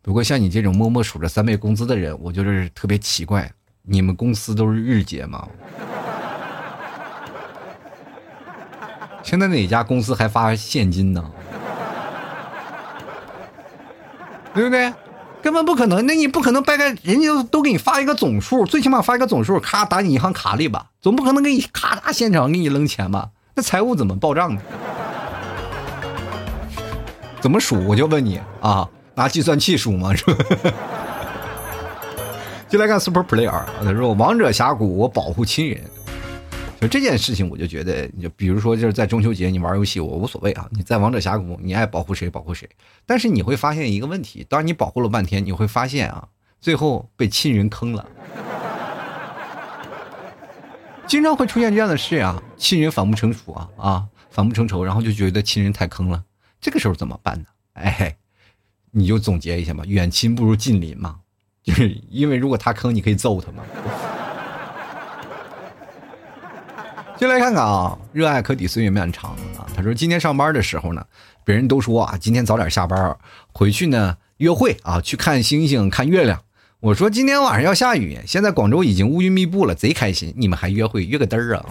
[0.07, 5.45] 不过像你这种默默数着三倍工资的人，我就是特别奇怪，你们公司都是日结吗？
[9.21, 11.29] 现在哪家公司还发现金呢？
[14.53, 14.93] 对不对？
[15.41, 23.31] 根本不可能，那你不可能掰开，人家都给你发一个总数，最起码发一个总数，咔打你银行卡里吧，总不可能给你咔嚓现场给你扔钱吧？
[23.55, 24.61] 那财务怎么报账呢？
[27.41, 27.85] 怎么数？
[27.85, 28.87] 我就问你啊，
[29.17, 30.13] 拿计算器输吗？
[30.15, 30.45] 是吧？
[32.69, 35.81] 就来看 Super Player，他说王者峡谷，我保护亲人。
[36.79, 40.67] 就这件事情，我就觉得，就比如说，就是在中秋节你玩游戏，我无所谓啊。
[40.69, 42.69] 你在王者峡谷，你爱保护谁保护谁。
[43.07, 46.27] 但是你会发现一个问题，当你保护了半天，你会发现啊，
[46.61, 48.05] 最后被亲人坑了。
[51.07, 56.23] 经常会出现这样的事啊，亲人反目成仇啊啊，反目成仇，然后就觉得亲人太坑了。
[56.61, 57.45] 这个时候怎么办呢？
[57.73, 58.15] 哎，
[58.97, 61.17] 你就总结一下嘛，远亲不如近邻嘛，
[61.63, 63.61] 就是因为如果他坑，你可以揍他嘛。
[67.15, 69.69] 进来看看啊，热爱可抵岁月漫长啊。
[69.75, 71.05] 他说今天上班的时候呢，
[71.45, 73.15] 别人都说啊，今天早点下班，
[73.53, 76.41] 回去呢约会啊，去看星星看月亮。
[76.79, 80.33] 我说今天晚上要下雨，现在广州已经乌云密布了，贼开心。
[80.35, 81.65] 你们还约会约个嘚儿啊？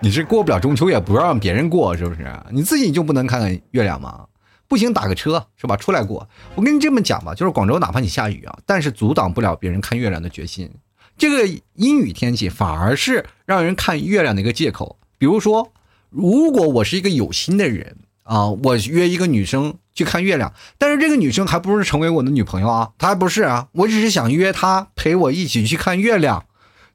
[0.00, 2.26] 你是过不了中秋也不让别人过是不是？
[2.50, 4.26] 你自己就不能看看月亮吗？
[4.70, 5.76] 不行打个车是吧？
[5.76, 6.28] 出来过。
[6.54, 10.70] 我跟你这么讲吧，就是广州哪怕你下雨啊，但是阻挡不了别人看月亮的决心。
[11.18, 14.96] 这个阴雨天气反而是让人看月亮的一个借口。
[15.18, 15.72] 比如说，
[16.08, 26.46] 如果我是一个有心的人啊，我约一个女生去看月亮，但是这个女生还不是成为我的女朋友啊，她还不是啊，我只是想约她陪我一起去看月亮，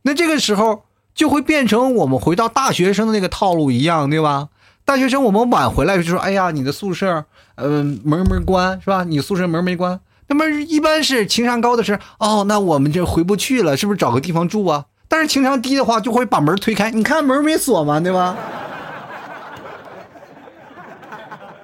[0.04, 4.48] 那这个时候就会变成我们回到大学生的那个套路一样，对吧？
[4.86, 9.04] 大学生我们晚回来就说，哎呀，你的宿舍，嗯，门没关是吧？
[9.04, 10.00] 你宿舍门没关。
[10.28, 14.86] 那么一般是情商高的是哦，那我们这回不去了，是不是找个地方住啊？
[15.08, 18.00] 但是情商低的话，就会把门推开，你看门没锁吗？
[18.00, 18.36] 对吧？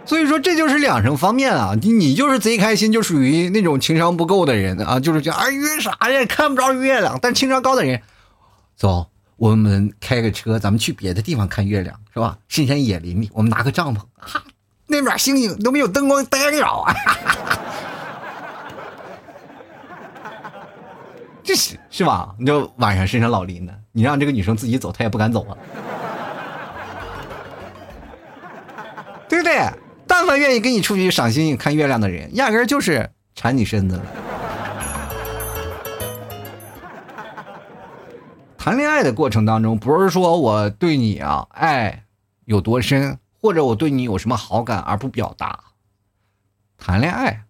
[0.03, 7.17] 所以说这就是两层方面啊，你你就是贼开心，就属于那种情商不够的人啊，就是讲啊约啥呀，看不着月亮。
[7.21, 8.01] 但情商高的人，
[8.75, 12.37] 走，我们开个车，咱们去别的地方看月亮，是吧？
[12.47, 14.43] 深山野林里，我们拿个帐篷，哈，
[14.91, 16.93] 那边星星都没有灯光干扰啊。
[21.43, 22.35] 这是是吧？
[22.37, 25.57] 你就晚上深山老林的，你让这个女生自己走，她也不敢走啊，
[29.27, 29.67] 对不对？
[30.05, 34.03] 但凡愿意跟你出去赏星星、看月亮的人，压根就是馋你身子了。
[38.57, 42.03] 谈恋爱的过程当中，不是说我对你啊爱
[42.45, 45.59] 有多深，或者我对你有什么好感而不表达。
[46.77, 47.45] 谈恋爱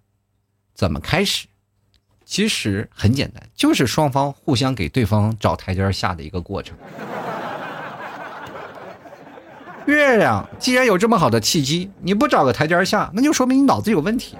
[0.74, 1.48] 怎么开始？
[2.24, 6.78] 其实很简单，就是双方互相给对方找台阶下的一个过程。
[9.86, 14.38] 月亮既然有这么好的契机，你不找个台阶下，那就说明你脑子有问题。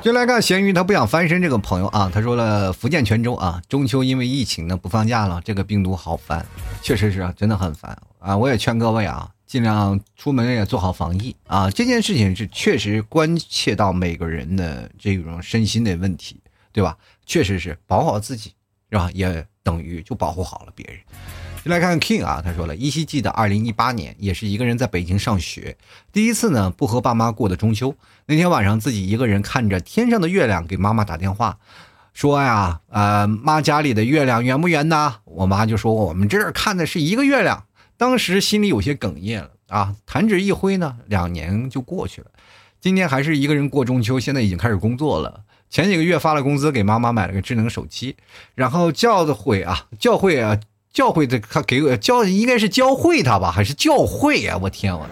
[0.00, 6.46] 就来看咸鱼，他不想翻身这个朋友啊，他说了，福建泉州啊，中秋因为疫情呢不放假了，这个病毒好烦，
[6.80, 8.36] 确实是啊，真的很烦啊！
[8.36, 9.30] 我也劝各位啊。
[9.44, 11.70] 尽量出门也做好防疫啊！
[11.70, 16.38] 这件事情是确实关切到每个人的这种身心的问题，
[16.70, 16.94] 对吧？
[17.24, 18.52] 确实是保护好自己，
[18.90, 19.10] 是吧？
[19.14, 20.98] 也等于就保护好了别人。
[21.68, 25.76] 来看 King 啊，他说了，依稀记得二零一八年也是一个人在北京上学，
[26.12, 27.94] 第一次呢不和爸妈过的中秋。
[28.26, 31.58] 那天晚上自己一个人看着天上的月亮，给妈妈打电话，
[32.12, 35.16] 说呀，呃，妈家里的月亮圆不圆呢？
[35.24, 37.64] 我妈就说我们这儿看的是一个月亮。
[37.96, 42.28] 当时心里有些哽咽了啊，弹指一挥呢，两年就过去了。
[42.80, 45.42] 今天还是一个人过中秋，现在已经开始工作了。
[45.68, 48.16] 前几个月发了工资，给妈妈买了个智能手机，
[48.54, 50.58] 然后教会啊，教会啊，
[50.98, 54.58] 教会的他给我教，应该是教会他吧，还是教会啊？
[54.60, 55.06] 我天，我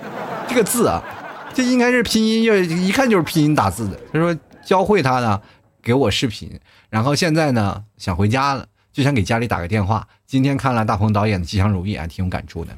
[0.49, 1.01] 这个字啊，
[1.55, 3.97] 这应该是拼音，要一看就是拼音打字的。
[4.13, 5.41] 他说教会他呢，
[5.81, 6.59] 给我视频，
[6.91, 8.67] 然后现在呢想回家了。
[8.93, 10.05] 就想给家里打个电话。
[10.27, 12.73] 今天看了大鹏导演的《吉祥如意》，还挺有感触的。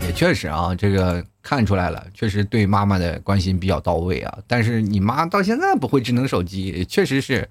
[0.00, 4.38] 也确实啊，这个看出来了，确实对妈妈的关心比较到位啊。
[4.48, 7.48] 但是你妈到现在不会智能手机，确实是，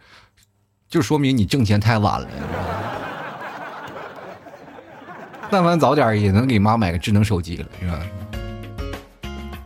[0.89, 2.28] 就说明你挣钱太晚了。
[5.49, 7.99] 但凡早点也能给妈买个智能手机了，是吧？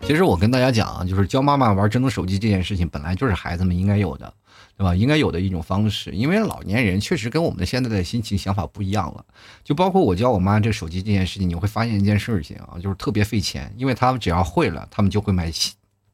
[0.01, 4.33] 其实我跟大家讲啊，就是教妈妈玩智能手机这件事情，本来就是孩子们应该有的。
[4.75, 4.95] 对吧？
[4.95, 9.25] 应该有的一种方式，因为老年人确实跟我们的现在的心情想法不一样了。
[9.61, 15.51] 就包括我教我妈这手机这件事情，你会发现一件事情啊，就是特别费钱，因为他们只要会了，他们就会买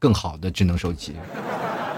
[0.00, 1.14] 更好的智能手机。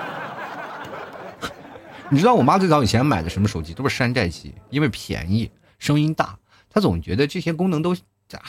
[2.11, 3.73] 你知道我妈最早以前买的什么手机？
[3.73, 6.39] 都是山寨机，因为便宜，声音大，
[6.79, 7.97] 他总觉得这些功能都。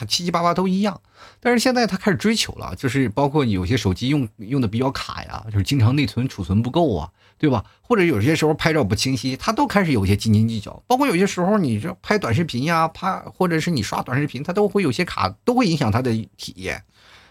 [0.06, 1.00] 七七八八都一样，
[1.40, 7.64] 但是现在他开始追求了，就是包括有些手机用用的比较卡呀，就是经常内存储存不够啊，对吧？
[7.80, 10.82] 或者有些时候拍照不清晰，他都开始有些斤斤计较。
[10.86, 16.84] 包括有些时候你这拍短视频呀，拍或者是你刷短视频，他都会有些卡，都会影响他的体验。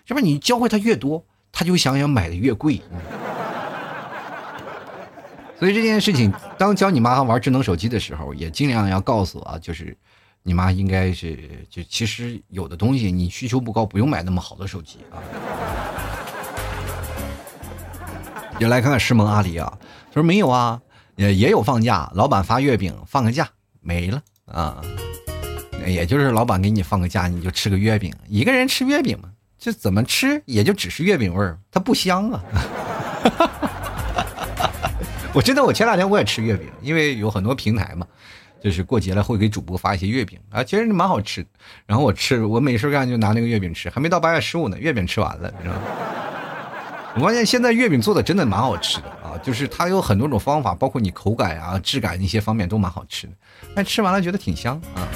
[0.07, 0.19] 是吧？
[0.19, 2.81] 你教会他越多，他就想想买的越贵。
[5.59, 9.95] 所以这件事情，当教你妈玩智能手机的时候，也尽量要告诉啊，就是。
[10.49, 15.21] 你妈应该是就其实有的东西你需求不高，不用买那么好的手机啊。
[18.59, 19.71] 也来看看师蒙阿里啊，
[20.07, 20.81] 他说没有啊，
[21.17, 23.47] 也也有放假，老板发月饼放个假
[23.79, 24.81] 没了啊，
[25.85, 32.43] 也就是老板给你放个假，你就吃个月饼，一个人吃月饼嘛，这怎么吃也就只是月饼味儿，它不香啊。
[35.31, 38.07] 我真的，我前两天我也吃月饼，因为有很多平台嘛。
[38.61, 41.49] 就是过节了会给主播发一些月饼啊，其实蛮好吃的。
[41.85, 45.81] 然后我吃，我没事干就拿那个月饼吃，还没到八月十五呢，月饼吃完了，你知道吗？
[47.15, 53.33] 我发现现在月饼做的真的蛮好吃的啊，就是它有很多种方法，包括你口感啊、质感一些方面都蛮好吃的。
[53.73, 55.07] 但吃完了觉得挺香啊。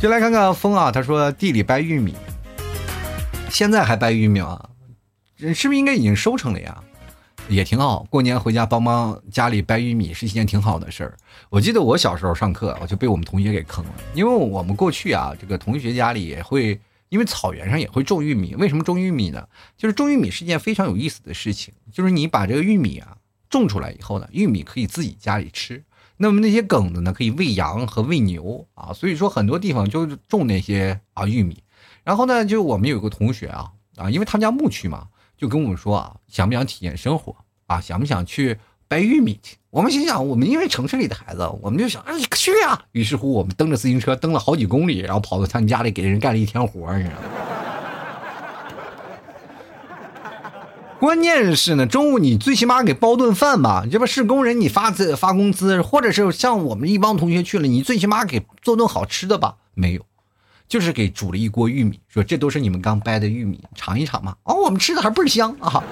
[0.00, 2.14] 就来看看风啊，他说地里掰玉米，
[3.48, 4.68] 现在还掰玉米啊？
[5.54, 6.82] 是不是应该已经收成了呀？
[7.50, 8.06] 也挺好。
[8.08, 11.16] 过年回家帮帮家里掰玉米是一件挺好的事儿。
[11.48, 18.54] 我记得我小时候上课，我就被我们同学给坑了，因为我们过去啊，这个同学家里也会，因为草原上也会种玉米。
[18.54, 19.46] 为什么种玉米呢？
[19.76, 23.16] 就是种玉米是一件非常有意思的事情，就是你把这个玉米啊
[23.48, 25.82] 种出来以后呢，玉米可以自己家里吃，
[26.18, 31.62] 那么那些梗子呢可以喂羊和喂牛啊，所以说很多地方就种那些啊玉米。
[32.04, 35.08] 然后呢，就我们有个同学啊啊，因为他们家牧区嘛。
[35.40, 37.34] 就跟我们说啊，想不想体验生活
[37.66, 37.80] 啊？
[37.80, 39.56] 想不想去掰玉米去？
[39.70, 42.78] 我们心想，我们因为城市里的孩子，我们就想，哎，去啊！
[42.92, 47.28] 于是乎，我们蹬着自行车蹬了好几公里，然后跑到他们家里给人干了一天活你知道吗？
[51.00, 53.86] 关键是呢，中午你最起码给包顿饭吧？
[53.90, 59.56] 这不是工人，你发资发工资，或者是像我们一帮同学去了，你最起码给做顿好吃的吧？
[59.72, 60.04] 没有。
[60.70, 64.36] 就是给煮了一锅玉米，说这都是你们刚掰的玉米，尝一尝嘛。
[64.44, 65.82] 哦，我们吃的还倍儿香啊！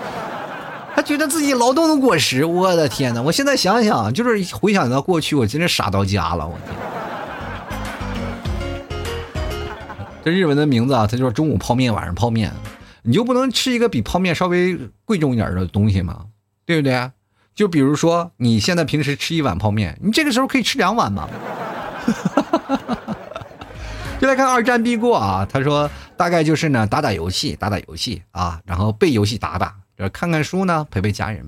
[0.95, 3.21] 他觉得自己劳动的果实，我的天哪！
[3.21, 6.77] 我现在想想，就是回想到过去，我真是傻到家了，我天！
[10.25, 12.53] 这日文的名字啊，他就是中午泡面，晚上泡面，
[13.03, 16.27] 你就不能吃一个比泡面稍微贵重一点的东西吗？
[16.65, 17.11] 对不对？
[17.53, 21.29] 就比如说你现在平时吃一碗泡面，你这个时候可以吃两碗嘛。
[24.21, 25.47] 就来看二战必过啊！
[25.49, 29.77] 他说大概就是呢，打打游戏，打打游戏啊，然后背游戏打打，
[30.13, 31.47] 看看书呢，陪陪家人。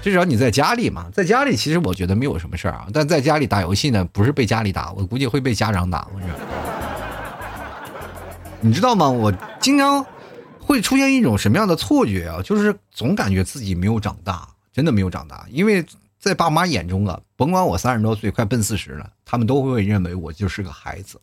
[0.00, 6.08] 至少你在家里嘛，在家里其实我觉得没有什么事儿啊，但在家里打游戏呢，不是被家里打，我估计会被家长打。
[8.60, 9.10] 你知道吗？
[9.10, 10.04] 我经常
[10.58, 12.40] 会出现一种什么样的错觉啊？
[12.42, 15.84] 就是总感觉自己没有长大，真的没有长大，因为
[16.18, 21.20] 在爸妈眼中啊，甭管我三十多岁，快奔四十了，他们都会认为我就是个孩子。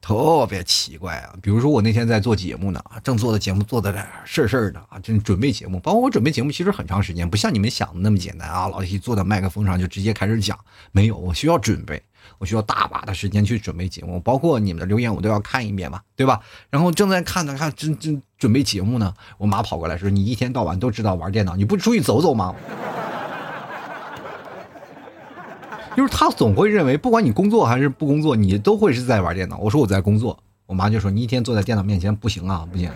[0.00, 1.34] 特别奇怪啊！
[1.42, 3.92] 比如说我那天在做节目呢，正做的节目做的
[4.24, 5.78] 事儿事儿的啊，正准备节目。
[5.80, 8.68] 包括我准备节目其实很长时间，不像你们想的那么简单啊。
[8.68, 10.58] 老七坐在麦克风上就直接开始讲，
[10.92, 12.02] 没有，我需要准备，
[12.38, 14.18] 我需要大把的时间去准备节目。
[14.20, 16.40] 包括你们的留言我都要看一遍嘛，对吧？
[16.70, 22.54] 然后正在看呢，看正正准备节目呢，我妈跑过来说：“你一天到晚都知道玩电脑，你不出去走走吗？”
[25.98, 29.58] 就是他总会认为，不管你工作还是不工作，你都会是在玩电脑。
[29.58, 32.88] 我说我在工作，我妈就说你一天坐在电脑面前不行啊，不行。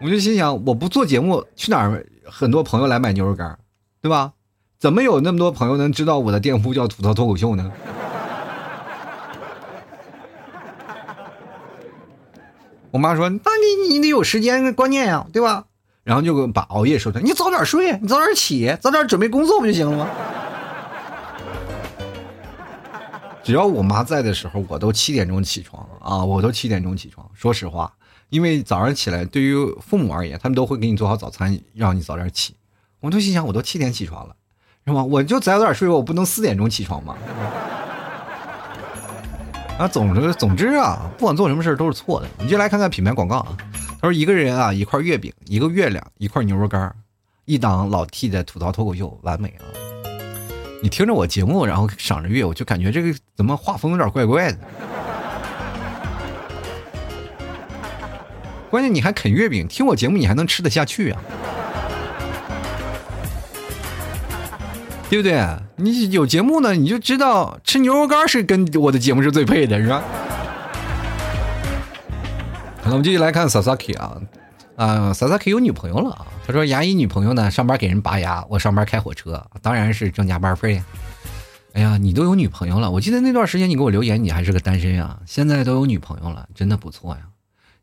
[0.00, 2.06] 我就心想，我不做节目去哪儿？
[2.26, 3.58] 很多朋友来买牛肉干，
[4.00, 4.34] 对吧？
[4.78, 7.72] 怎么有那么多朋友能知道我的店铺叫吐槽脱口秀呢？
[12.92, 15.64] 我妈说，那你你得有时间观念呀，对吧？
[16.08, 20.08] 然后就把熬夜说成，你早点睡，你早点起，早点准备工作不就行了吗？
[23.44, 27.28] 只要我妈在的时候，我都七点钟起床啊，我都七点钟起床。
[27.34, 27.92] 说实话，
[28.30, 32.56] 因为早上起来对于父母而言，他们都会给你做好早餐，让你早点起。
[33.00, 34.34] 我都心想，我都七点起床了，
[34.86, 35.04] 是吧？
[35.04, 37.14] 我就早点睡，我不能四点钟起床吗？
[39.78, 42.26] 啊，总之总之啊，不管做什么事都是错的。
[42.38, 43.54] 你就来看看品牌广告啊。
[44.00, 46.94] 他说：“一个人啊，一块月饼，一个月亮，一块牛肉干，
[47.46, 49.66] 一档老 T 的吐槽脱口秀，完美啊！
[50.80, 54.58] 你听着我节目，然后赏着月，我就感觉这个怎么画风有点怪怪的。
[58.70, 61.20] 关键你还啃月饼，听我节目你还能吃得下去啊？
[65.10, 65.42] 对不对？
[65.74, 70.04] 你有节目呢，你就知道吃牛肉干是跟我的节目是最配的，是吧？”
[72.88, 74.18] 那 我们继续来看 Sasaki 啊，
[74.76, 76.26] 啊，Sasaki 有女朋友了啊。
[76.46, 80.82] 他说牙医女朋友呢，上班给人拔牙，我上班开火车，当然是挣加班费。
[81.74, 87.20] 哎呀，你都有女朋友了，我记得那段时间你给我留言，你还是个单身啊，现在都有女朋友了，真的不错呀。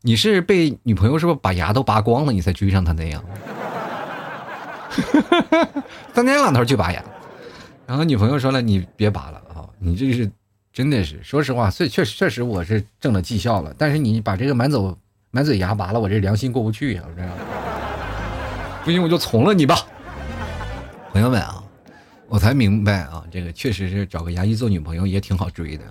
[0.02, 3.22] 你是被女朋友是不是把牙都拔光了，你才追上她那样。
[4.90, 5.84] 哈哈哈？
[6.12, 7.00] 三天两头去拔牙，
[7.86, 10.28] 然后女朋友说了，你别拔了啊，你这是。
[10.76, 13.72] 真的是，说实话，确确确实我是挣了绩效了。
[13.78, 14.94] 但是你把这个满走
[15.30, 17.02] 满嘴牙拔了，我这良心过不去呀！
[17.08, 17.30] 我这样，
[18.84, 19.74] 不行我就从了你吧。
[21.14, 21.64] 朋友们啊，
[22.28, 25.84] 我才明白啊，这个确实是找个牙医做女朋友也挺好追的。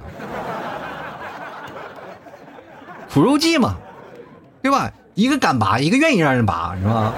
[3.10, 3.78] 苦肉计嘛，
[4.62, 4.94] 对吧？
[5.16, 7.12] 一个敢拔，一个愿意让人拔，是吧？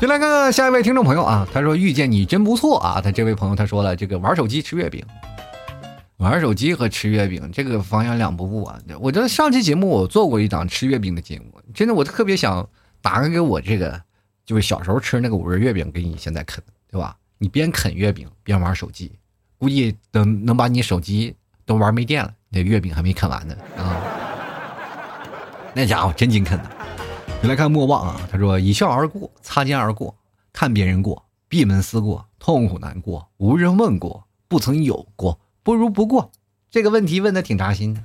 [0.00, 3.00] 就来看看下一位听众朋友啊，他说遇见你真不错啊。
[3.00, 5.04] 他这位朋友他说了，这个玩手机吃月饼，
[6.18, 8.78] 玩手机和吃月饼这个方向两不误啊。
[9.00, 12.64] 我这上期节目我做过一档吃月饼的节目，真的我特别想
[13.02, 14.00] 打个给我这个，
[14.46, 17.16] 就是小时候吃那个五仁月饼给你现在啃，对吧？
[17.36, 19.10] 你边啃月饼边玩手机，
[19.58, 21.34] 估计等能把你手机
[21.66, 23.96] 都玩没电了，那月饼还没啃完呢啊。
[25.74, 26.77] 那家伙真勤恳的。
[27.40, 30.16] 你来看莫忘啊，他说一笑而过，擦肩而过，
[30.52, 36.32] 看别人过，闭门思过，痛苦难过，无人问过，不曾有过，不如不过。
[36.68, 38.02] 这个问题问的挺扎心的。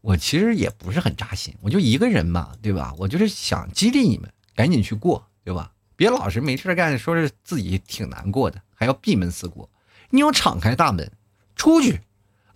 [0.00, 2.94] 我其实也不是很扎心，我就一个人嘛，对吧？
[2.98, 5.72] 我就是想激励你们赶紧去过，对吧？
[5.96, 9.68] 别老是没事干，说是自己挺难过的，还要闭门思过。
[10.10, 11.10] 你要敞开大门
[11.56, 12.00] 出去。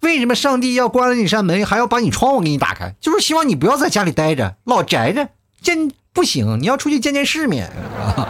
[0.01, 2.95] 为什么上帝要关了你扇门，还要把你窗户给你打开？
[3.01, 5.31] 就是希望你不要在家里待着，老宅着，
[5.65, 7.67] 见不行，你要出去见见世面
[7.99, 8.29] 啊。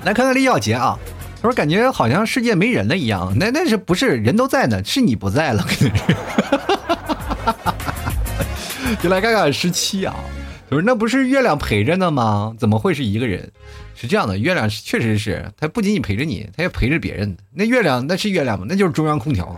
[0.04, 0.98] 来看看李小杰啊，
[1.36, 4.82] 他说感觉好像世界没人了一样，那那是不是人都在呢？
[4.84, 5.64] 是你不在了。
[9.00, 10.14] 就来看看十七啊，
[10.68, 12.52] 他说那不是月亮陪着呢吗？
[12.58, 13.50] 怎么会是一个人？
[13.94, 17.36] 是这样的，月亮确实是，它不仅仅陪着你，它也陪着别人。
[17.52, 18.66] 那月亮那是月亮吗？
[18.68, 19.54] 那就是中央空调，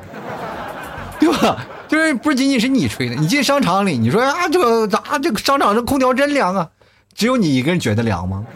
[1.18, 1.64] 对吧？
[1.92, 3.14] 就是不仅仅是你吹的。
[3.16, 6.70] 你进商场里，你说啊，这个咋这个商场这空调真凉啊？
[7.14, 8.46] 只有你一个人觉得凉吗？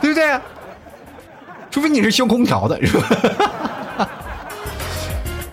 [0.00, 0.40] 对不对？
[1.70, 4.08] 除非你是修空调的，是吧？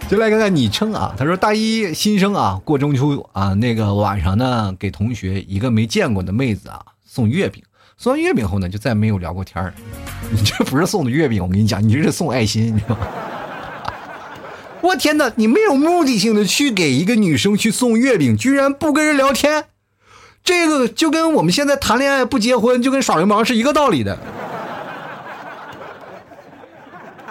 [0.09, 7.61] 就来看看昵称啊，他说大一新生啊，过中秋啊，那个晚上呢，给同学一个没见过的妹子啊送月饼。
[7.97, 9.71] 送完月饼后呢，就再没有聊过天儿。
[10.31, 13.07] 你这不是送的月饼，我跟你讲，你这是送爱心，你知道吗？
[14.81, 19.65] 我天哪，你没有目的性的去给一个女生去送月饼，居然不跟人聊天，
[20.43, 24.17] 这个就跟我们现在谈恋爱不结婚，就跟耍流氓是一个道理的。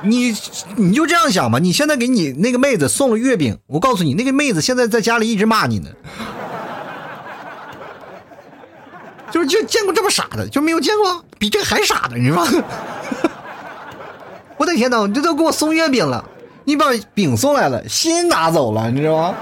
[0.03, 0.37] 你
[0.77, 5.89] 你就这样想吧，你现在给你那个妹子送了月饼，我告诉你，那个妹子现在在家里一直骂你呢，
[9.31, 12.53] 就是就见过这么傻的，就没有见过比这还傻的，你知道吗？
[14.59, 16.25] 我的天哪，这都给我送月饼了，
[16.67, 19.35] 你把饼送来了，心拿走了，你知道吗？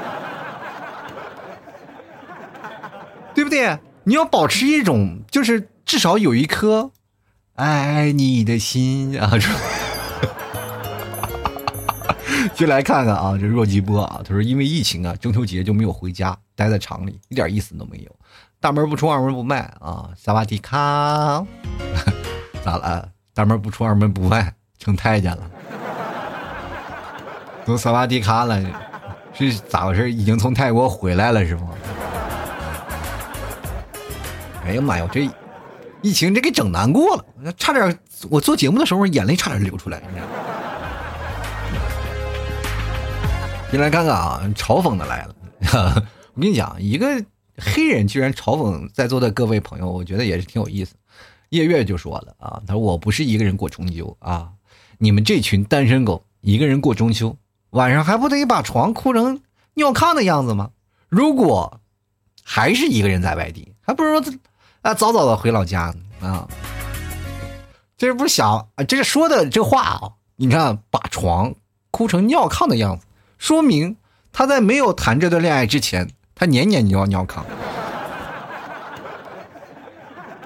[3.34, 3.78] 对不对？
[4.04, 6.90] 你要保持一种，就是至少有一颗
[7.54, 9.32] 爱你的心啊！
[12.54, 18.14] 就来看看啊，这若吉波啊，他说因为疫情啊，中秋节就没有回家，待在厂里，一点意思都没有。
[18.60, 21.44] 大门不出二门不迈啊，萨瓦迪卡，
[22.62, 23.08] 咋了？
[23.32, 25.50] 大门不出二门不迈，成太监了，
[27.64, 28.62] 都萨瓦迪卡了，
[29.32, 30.12] 是咋回事？
[30.12, 31.70] 已经从泰国回来了是吗？
[34.64, 35.28] 哎呀妈呀，这
[36.02, 37.98] 疫情这给整难过了，差点
[38.30, 40.02] 我做节目的时候眼泪差点流出来，
[43.70, 43.78] 你？
[43.78, 45.34] 来看看啊，嘲讽的来了。
[46.34, 47.24] 我跟你讲，一个
[47.56, 50.94] 黑人居然嘲讽在座的各位朋友，我觉得也是挺有意思。
[51.48, 54.48] 夜月就说了啊，他说我不是一个人过中秋啊，
[54.98, 57.36] 你们这群单身狗一个人过中秋，
[57.74, 59.40] 晚上还不得把床哭成
[59.74, 60.70] 尿炕的样子吗？
[61.08, 61.80] 如果
[62.44, 64.22] 还是一个人在外地，还不如
[64.82, 66.48] 啊早早的回老家呢啊。
[67.96, 71.52] 这不是想啊，这是说的这话啊，你看把床
[71.90, 73.06] 哭成尿炕的样子。
[73.38, 73.96] 说明
[74.32, 77.42] 他在没有谈这段恋爱之前，他年年尿尿炕。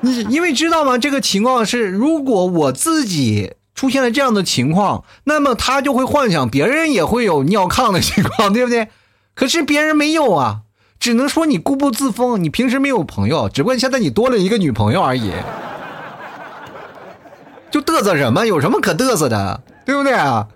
[0.01, 0.97] 你因为知道吗？
[0.97, 8.89] 这个情况是，如果我自己出现了这样的情况，那么他就会幻想别人也会有尿炕的情况，对不对？
[9.37, 10.63] 可是别人没有啊，
[10.99, 12.43] 只能说你固步自封。
[12.43, 15.31] 你平时没有朋友，只不过现在你多了一个女朋友而已。
[17.71, 18.49] 就嘚瑟什么？
[18.49, 19.63] 有什么可嘚瑟的？
[19.87, 20.49] 对不对啊？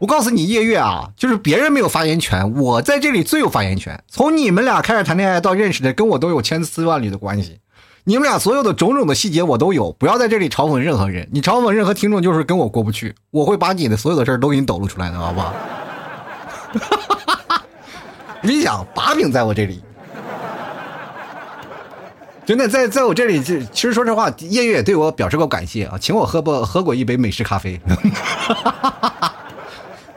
[0.00, 4.02] 我告诉你，夜月啊，就是别人没有发言权，我在这里最有发言权。
[4.08, 7.60] 从你们俩开始谈恋爱到认识的，跟我都有千丝万缕的关系。
[8.08, 11.28] 你们俩所有的种种的细节我都有，不要在这里嘲讽任何人。
[11.32, 13.12] 你嘲讽任何听众，就是跟我过不去。
[13.32, 15.52] 我会把你的所有的事儿都给你抖露出来的，好不好？
[18.42, 19.82] 你想把柄在我这里，
[22.46, 27.80] 真的在在我这里，这其实说实话，夜月也对我表示过感谢啊，请我喝不喝过一杯美式咖啡。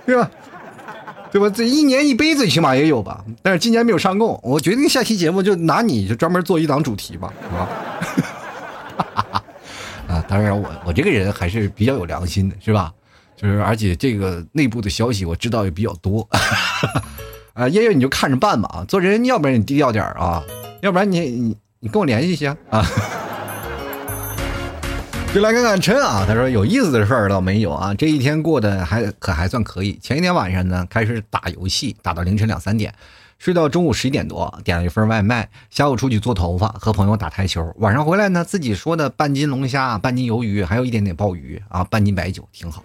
[0.06, 0.30] 对吧？
[1.32, 1.50] 对吧？
[1.50, 3.24] 这一年一杯最起码也有吧。
[3.42, 9.44] 但是今年没有上供，我决定下期节目就拿你就专门做一档主题吧，是吧？
[10.10, 12.92] 啊，当然我我这个人还是比较有良心的，是吧？
[13.36, 16.28] 就是而且这个内部的消息我知道也比较多。
[17.54, 20.44] 啊，叶叶你就看着办吧啊，做人要不然你低调点啊，
[20.82, 22.86] 要不然你你你跟我联系一下啊。
[25.32, 29.96] 就来看看陈啊，他说有意思的事儿倒没有啊，这一天过得还可还算可以。
[30.02, 32.92] 前一天晚上呢，开始打游戏，打到凌晨两三点，
[33.38, 35.48] 睡到中午十一点多，点了一份外卖。
[35.70, 37.72] 下午出去做头发，和朋友打台球。
[37.78, 42.84] 晚上回来呢，自己说的半斤龙虾、半斤鱿鱼，还有一点点鲍鱼啊，半斤白酒，挺好。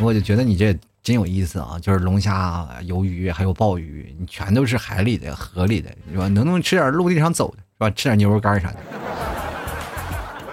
[0.00, 1.78] 我就觉得你这真有意思啊！
[1.80, 6.28] 就是龙虾、鱿鱼还有鲍鱼，你全都是海里的、河里的，是吧？
[6.28, 7.90] 能不能吃点陆地上走的，是吧？
[7.90, 8.76] 吃点牛肉干啥的。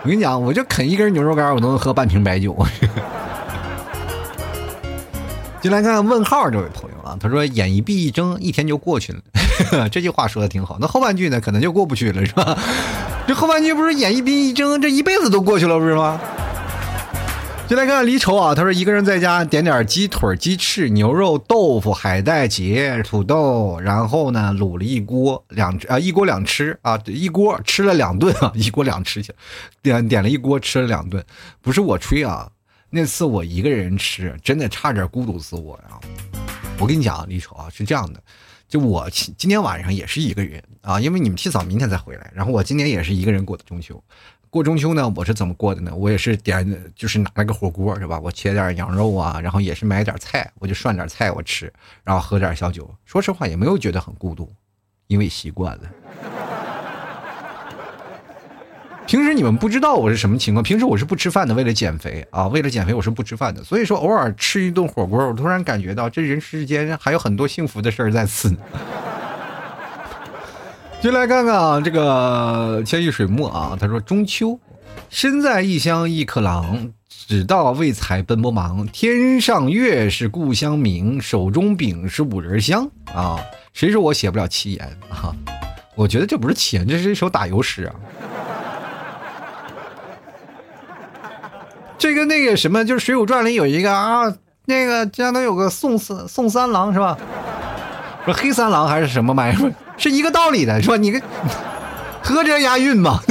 [0.02, 2.56] 我跟你讲，我就啃一根牛肉干，我都能喝半瓶白酒。
[5.62, 9.20] 进来看看问号这位朋友啊，他说眼一闭一睁，一天就过去了。
[9.92, 10.78] 这句话说的挺好。
[10.80, 12.58] 那后半句呢，可能就过不去了，是吧？
[13.28, 16.18] 这后半句不是眼一闭一睁，这一辈子都过去了，不是吗？
[17.70, 29.32] 进来看看离愁啊，他说一个人在家点点鸡腿、鸡翅、牛肉、豆腐、海带结、土豆，然后呢卤了一锅两啊一锅两吃啊，一锅吃了两顿啊， 一锅两吃去，
[29.84, 31.24] 点点了一锅吃了两顿，
[31.62, 32.50] 不是我吹啊。
[32.90, 36.00] 那次我一个人吃，真的差点孤独死我呀！
[36.80, 38.20] 我跟你讲，李丑啊，是这样的，
[38.68, 44.04] 就我今天晚上也是一个人啊，因为你们提早明天才回来，然后我今天也是一个人过的中秋。
[44.52, 45.94] 过中秋呢，我是怎么过的呢？
[45.94, 48.20] 我也是点，就是拿了个火锅，是吧？
[48.20, 51.72] 我切点羊肉啊，然后也是买点菜，我就涮点菜我吃，
[52.04, 52.90] 然后喝点小酒。
[53.06, 54.52] 说实话，也没有觉得很孤独，
[55.06, 55.84] 因为习惯了。
[59.06, 63.64] 平时你们不知道我是什么情况，平时我是不吃饭的，为了减肥啊，为了减肥我是不吃饭的。
[63.64, 68.56] 所以说偶尔吃一顿火锅，我突然感觉到这人世间还有很多幸福的事儿在此。
[71.02, 74.60] 就来看看啊，这个千玉水墨啊，他说中秋，
[75.10, 78.86] 身在异乡异客郎，只道为财奔波忙。
[78.88, 83.40] 天上月是故乡明，手中饼是五仁香啊。
[83.72, 85.34] 谁说我写不了七言啊？
[85.96, 87.96] 我觉得这不是七言，这是一首打油诗啊。
[91.98, 94.34] 这个那个什么，就是《水浒传》里有一个啊，
[94.66, 97.18] 那个江南有个宋三宋三郎是吧？
[98.26, 99.74] 说黑三郎还是什么玩意儿？
[99.98, 100.98] 是一个道理的，是吧？
[100.98, 101.22] 你个
[102.22, 103.22] 合着押韵嘛？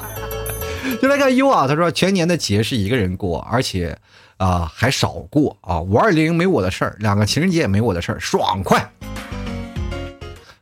[1.02, 3.96] 就来看优啊，他说全年的节是一个人过，而且
[4.38, 5.80] 啊还少过啊。
[5.80, 8.90] 五二零没我的事儿，两个情人节也没我的事儿，爽快。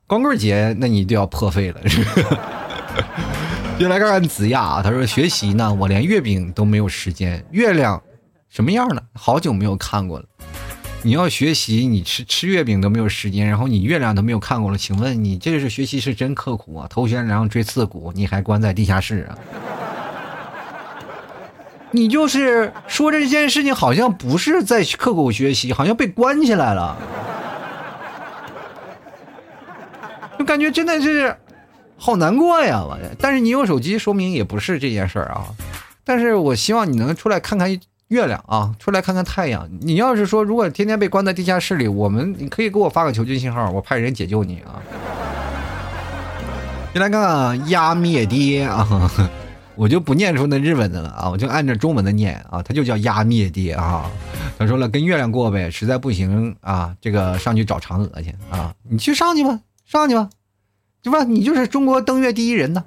[0.07, 1.81] 光棍节那你就要破费了。
[3.79, 7.45] 就来看看子亚，他说学习呢，我连月饼都没有时间。
[7.51, 8.03] 月亮
[8.49, 9.01] 什么样呢？
[9.15, 10.25] 好久没有看过了。
[11.07, 14.77] 你要学习，你吃吃月饼都没有时间，然后你月亮都没有看过了。
[14.77, 16.89] 请问你这是学习是真刻苦啊？
[16.91, 19.39] 头悬梁锥刺股，你还关在地下室啊？
[21.93, 26.97] 你就是说这件事情好像不是在刻苦学习，好像被关起来了，
[30.37, 31.37] 就感觉真的是。
[31.99, 32.83] 好难过呀！
[32.83, 35.47] 我，但是你有手机，说明也不是这件事啊。
[36.03, 39.69] 但是我希望你能出来看看月亮啊，出来看看太阳。
[39.81, 44.81] 你要是说如果天天被关在地下室里，我们你可以给我发个求救信号，我派人解救你啊。
[46.95, 49.11] 先来看看压灭爹啊，
[49.75, 54.11] 我就不念出那日文的了啊，我就按照中文的念啊，他就叫压灭爹啊。
[54.59, 60.31] 他说了，跟月亮过呗，实在不行啊，这个上去找嫦娥去啊，你去上去吧，上去吧。
[61.03, 61.23] 对吧？
[61.23, 62.83] 你就是中国登月第一人呢。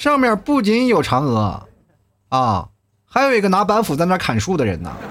[0.00, 1.68] 上面不仅有嫦娥，
[2.30, 2.68] 啊，
[3.04, 4.90] 还有一个拿板斧在那砍树的人呢。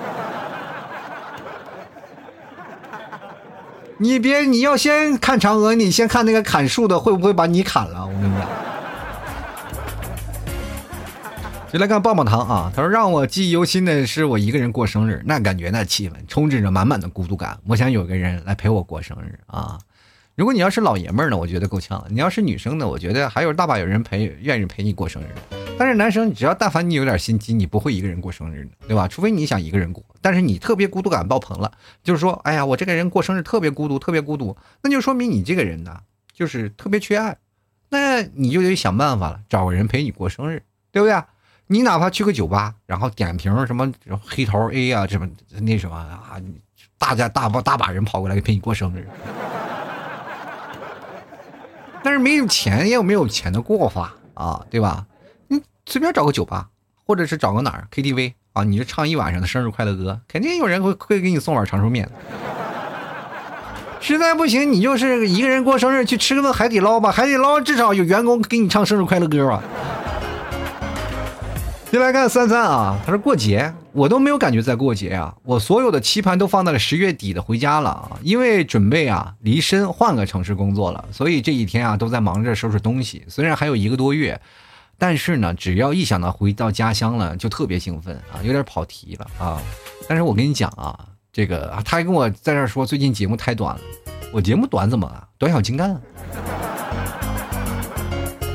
[3.99, 8.03] 你别，你要先看嫦娥，你先看那个砍树的会不会把你砍了？
[8.03, 8.47] 我跟你讲。
[11.71, 12.71] 就来看棒棒糖啊！
[12.75, 17.59] 他说让我记忆犹新的是我一个人过生日，那感觉那气氛充斥着满满的孤独感。
[17.67, 19.77] 我想有个人来陪我过生日啊！
[20.39, 25.25] 如果你要是老爷们儿呢，我觉得够呛；你要是女生呢，我觉得还有大把有人陪，愿意陪你过生日。
[25.77, 29.05] 但是男生，只要但凡你有点心机，你不会一个人过生日的，对吧？
[29.05, 31.69] 除非你想一个人过，但是你特别孤独感爆棚了，
[32.01, 35.99] 就是说，哎呀，我这个人过生日特别孤独，特别孤独，那就说明你这个人呢，
[36.33, 37.35] 就是特别缺爱。
[37.89, 40.63] 那你就得想办法了，找个人陪你过生日，
[40.93, 41.21] 对不对？
[41.67, 43.91] 你哪怕去个酒吧，然后点瓶什么
[44.25, 45.29] 黑桃 A 啊，什么
[45.59, 46.39] 那什么啊，
[46.97, 49.05] 大家大把大把人跑过来陪你过生日，
[52.03, 55.05] 但是没有钱也有没有钱的过法啊，对吧？
[55.47, 56.67] 你随便找个酒吧，
[57.05, 62.09] 或者是找个哪儿 KTV 啊，你就唱一晚上的生日快乐歌，肯定有人会会给你送碗长寿面。
[63.99, 69.61] 实在不行，你就是一个人过生日，去吃个海底捞吧，海底捞至少有员工给你唱生日快乐歌吧。
[71.91, 83.23] 先来看三三啊，他说过节我都没有感觉在过节啊，我所有的期盼都放在了十月底的回家了啊，因为准备啊离深换个城市工作了，所以这几天啊都在忙着收拾东西。
[83.27, 84.39] 虽然还有一个多月，
[84.97, 89.61] 但是呢，只要一想到回到家乡了，就特别兴奋啊，有点跑题了啊。
[90.07, 90.97] 但是我跟你讲啊，
[91.31, 93.81] 这个他还跟我在这说最近节目太短了，
[94.31, 95.27] 我节目短怎么了？
[95.37, 95.99] 短小精干。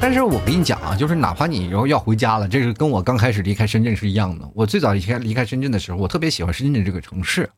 [0.07, 4.47] 但是我跟你讲啊，就是哪怕你以后要回家了，这个跟我刚开始离开深圳是一样的。
[4.53, 7.49] 我最早离开离开深圳的时候，我特别喜欢深圳这个城市，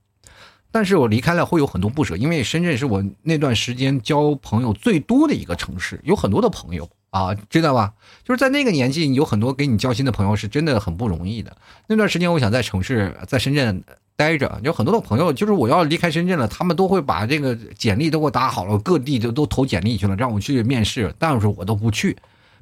[0.70, 7.92] 但是我离开了会有很多不舍，因为深圳是我那段时间交朋友最多的一个城市，有很多的朋友啊，知道吧？
[8.22, 11.56] 就是在那个年纪，有很多给你交心的朋友是真的很不容易的。
[11.88, 13.82] 那段时间，我想在城市，在深圳。
[14.18, 22.16] 待着有很多的朋友，就是我要离开深圳了，他们都会把这个简历都给我打好了，各地都都投简历去了，让我去面试，但是我都不去，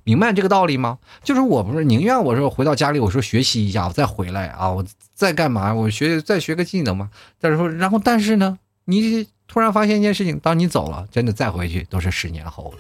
[0.05, 0.99] 明白这个道理吗？
[1.23, 4.85] 就是我不是宁愿我说回到家里，我说学习一下，我再回来啊，我
[5.15, 5.75] 再干嘛？
[5.75, 7.11] 我学再学个技能嘛。
[7.41, 12.79] 但是说，然后但是呢，你突然发现一件事情，当你走了，真的再回去都是十年后了。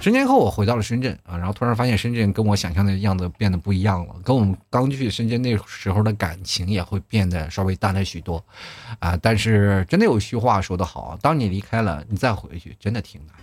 [0.00, 8.44] 十年后，我回到了深圳啊，然后突然发现深圳跟我想象的样子变得不一样了，跟我们刚去深圳那时候的感情也会变得稍微淡了许多，
[8.98, 13.34] 啊，但是真的有一句话说得好，当你离开了，你再回去真的挺难。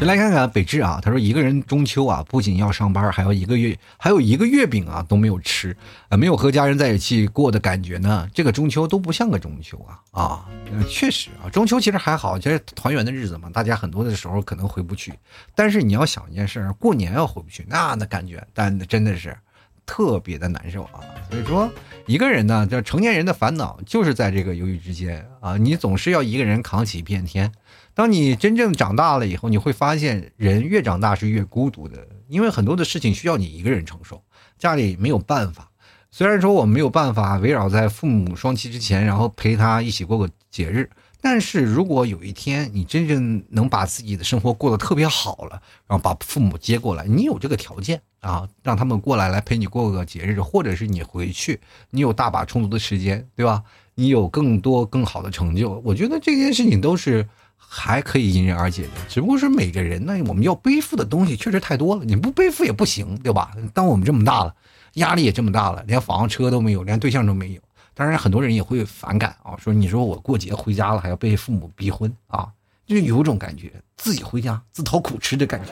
[0.00, 5.76] 先来看看北志啊，他说一个人中秋啊，不仅要上班，还要一个月，还有一个月饼啊都没有吃，
[6.08, 8.26] 啊，没有和家人在一起过的感觉呢。
[8.32, 10.48] 这个中秋都不像个中秋啊啊，
[10.88, 15.12] 确实啊，中秋其实还好，就是团圆的日子嘛，大家很多的时候可能回不去，
[15.54, 19.36] 但是你要想一件事，过年要回不去，那那感觉，但真的是
[19.84, 21.04] 特别的难受啊。
[21.30, 21.70] 所以说，
[22.06, 27.52] 一个人呢，这成年人的烦恼就是在这个犹豫之间啊，你总是要一个人扛起一片天。
[27.92, 34.22] 当你真正长大了以后，你会发现人越长大是越孤独的，因为很多的事情需要你一个人承受，
[34.58, 35.70] 家里没有办法。
[36.10, 40.88] 虽然说我们没有办法围绕在父母双栖之前，然后陪他一起过个节日，
[41.20, 51.60] 但是如果有一天你真正能把自己的生活过得特别好了，然后把父母接过来，你有这个条件啊，让他们过来来陪你过个节日，或者是你回去，
[51.90, 53.62] 你有大把充足的时间，对吧？
[53.94, 57.28] 你有更多更好的成就，我觉得这件事情都是。
[57.72, 63.52] 还可以迎刃而解的，只不过是每个人呢，我们要背负的东西确实太多了，你不背负也不行，对吧？
[63.72, 64.54] 当我们这么大了，
[64.94, 67.60] 压力也这么大了，连房车都没有，连对象都没有，
[67.94, 72.48] 当然很多人也会反感啊，说你说我过节回家了，还要被父母逼婚啊，
[72.86, 75.70] 就有种感觉自己回家自讨苦吃的感觉。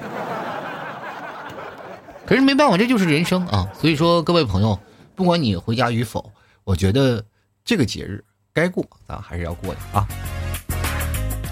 [2.26, 3.72] 可是没办法，这就是人生啊。
[3.80, 4.78] 所以说，各位朋友，
[5.16, 6.30] 不管你回家与否，
[6.62, 7.24] 我觉得
[7.64, 8.22] 这个节日
[8.52, 10.06] 该过，咱还是要过的啊。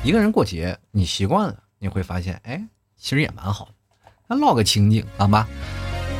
[0.06, 2.64] 一个人过节，你习惯了，你会发现，哎，
[2.96, 3.72] 其实也蛮好的，
[4.28, 5.48] 那唠个清静，好吗？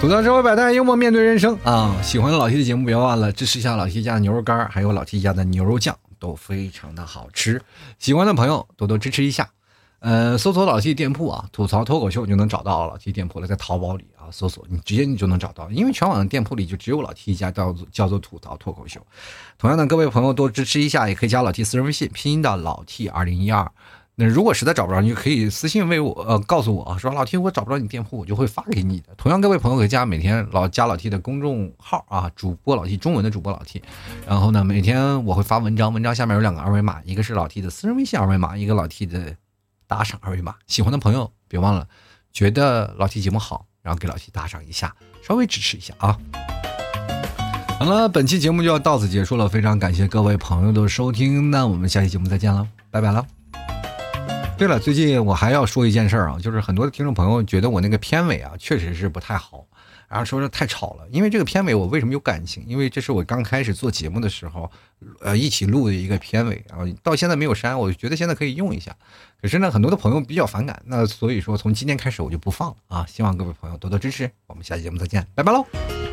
[0.00, 1.94] 吐槽社会百态，幽默面对人生啊！
[2.02, 7.62] 喜欢老 T 的节目，别忘了支持一下老 T 家的牛肉干，还有老 T 家的牛肉酱，都非常的好吃。
[8.00, 9.48] 喜欢的朋友多多支持一下。
[10.06, 19.04] 呃，搜索老 T 店铺啊，吐槽脱口秀就能找到老 T 店铺了，在淘宝里啊，搜索你直接你就能找到，因为全网的店铺里就只有老 T 一家叫做叫做吐槽脱口秀。
[19.58, 23.68] 同样的，各位朋友多支持一下，也可以加老 T 私人微信，拼音的老 T 二零一二。
[24.14, 29.08] 那如果实在找不着，你就可以私信为我呃告诉我啊，说老 T 我找不着你店铺，我就会发给你的。
[29.16, 33.82] 同样，各位朋友可以加每天老加老 T 的公众号啊，主播老 T 中文的主播老 T，
[34.24, 39.34] 然后呢每天我会发文章，文章下面有两个二维码，一个是老 T 的私人微信二维码，一个老 T 的。
[39.86, 41.86] 打赏二维码，喜欢的朋友别忘了，
[42.32, 46.18] 觉得老七节目好，然后给老七打赏一下，稍微支持一下啊。
[47.78, 53.24] 好了，本期节目就要到此结束了，非常感谢各位朋友的收听，那我们下期节目再见了，拜拜了。
[54.56, 59.66] 对了，最近我还要说一件事儿啊，就是很多的听众朋友觉得我那个片尾啊，确实是不太好。
[60.08, 62.64] 然后说是太吵了，因为这个片尾我为什么有感情？
[62.66, 64.70] 因为这是我刚开始做节目的时候，
[65.20, 68.94] 呃，一起录的一个片尾，然后到现在没有删，我觉得现在可以用一下。
[69.40, 73.06] 可是呢，很多的朋友比较反感，那所以说从今天开始我就不放了啊！
[73.06, 76.05] 希望各位朋友多多支持，我们下期节目再见，拜拜喽。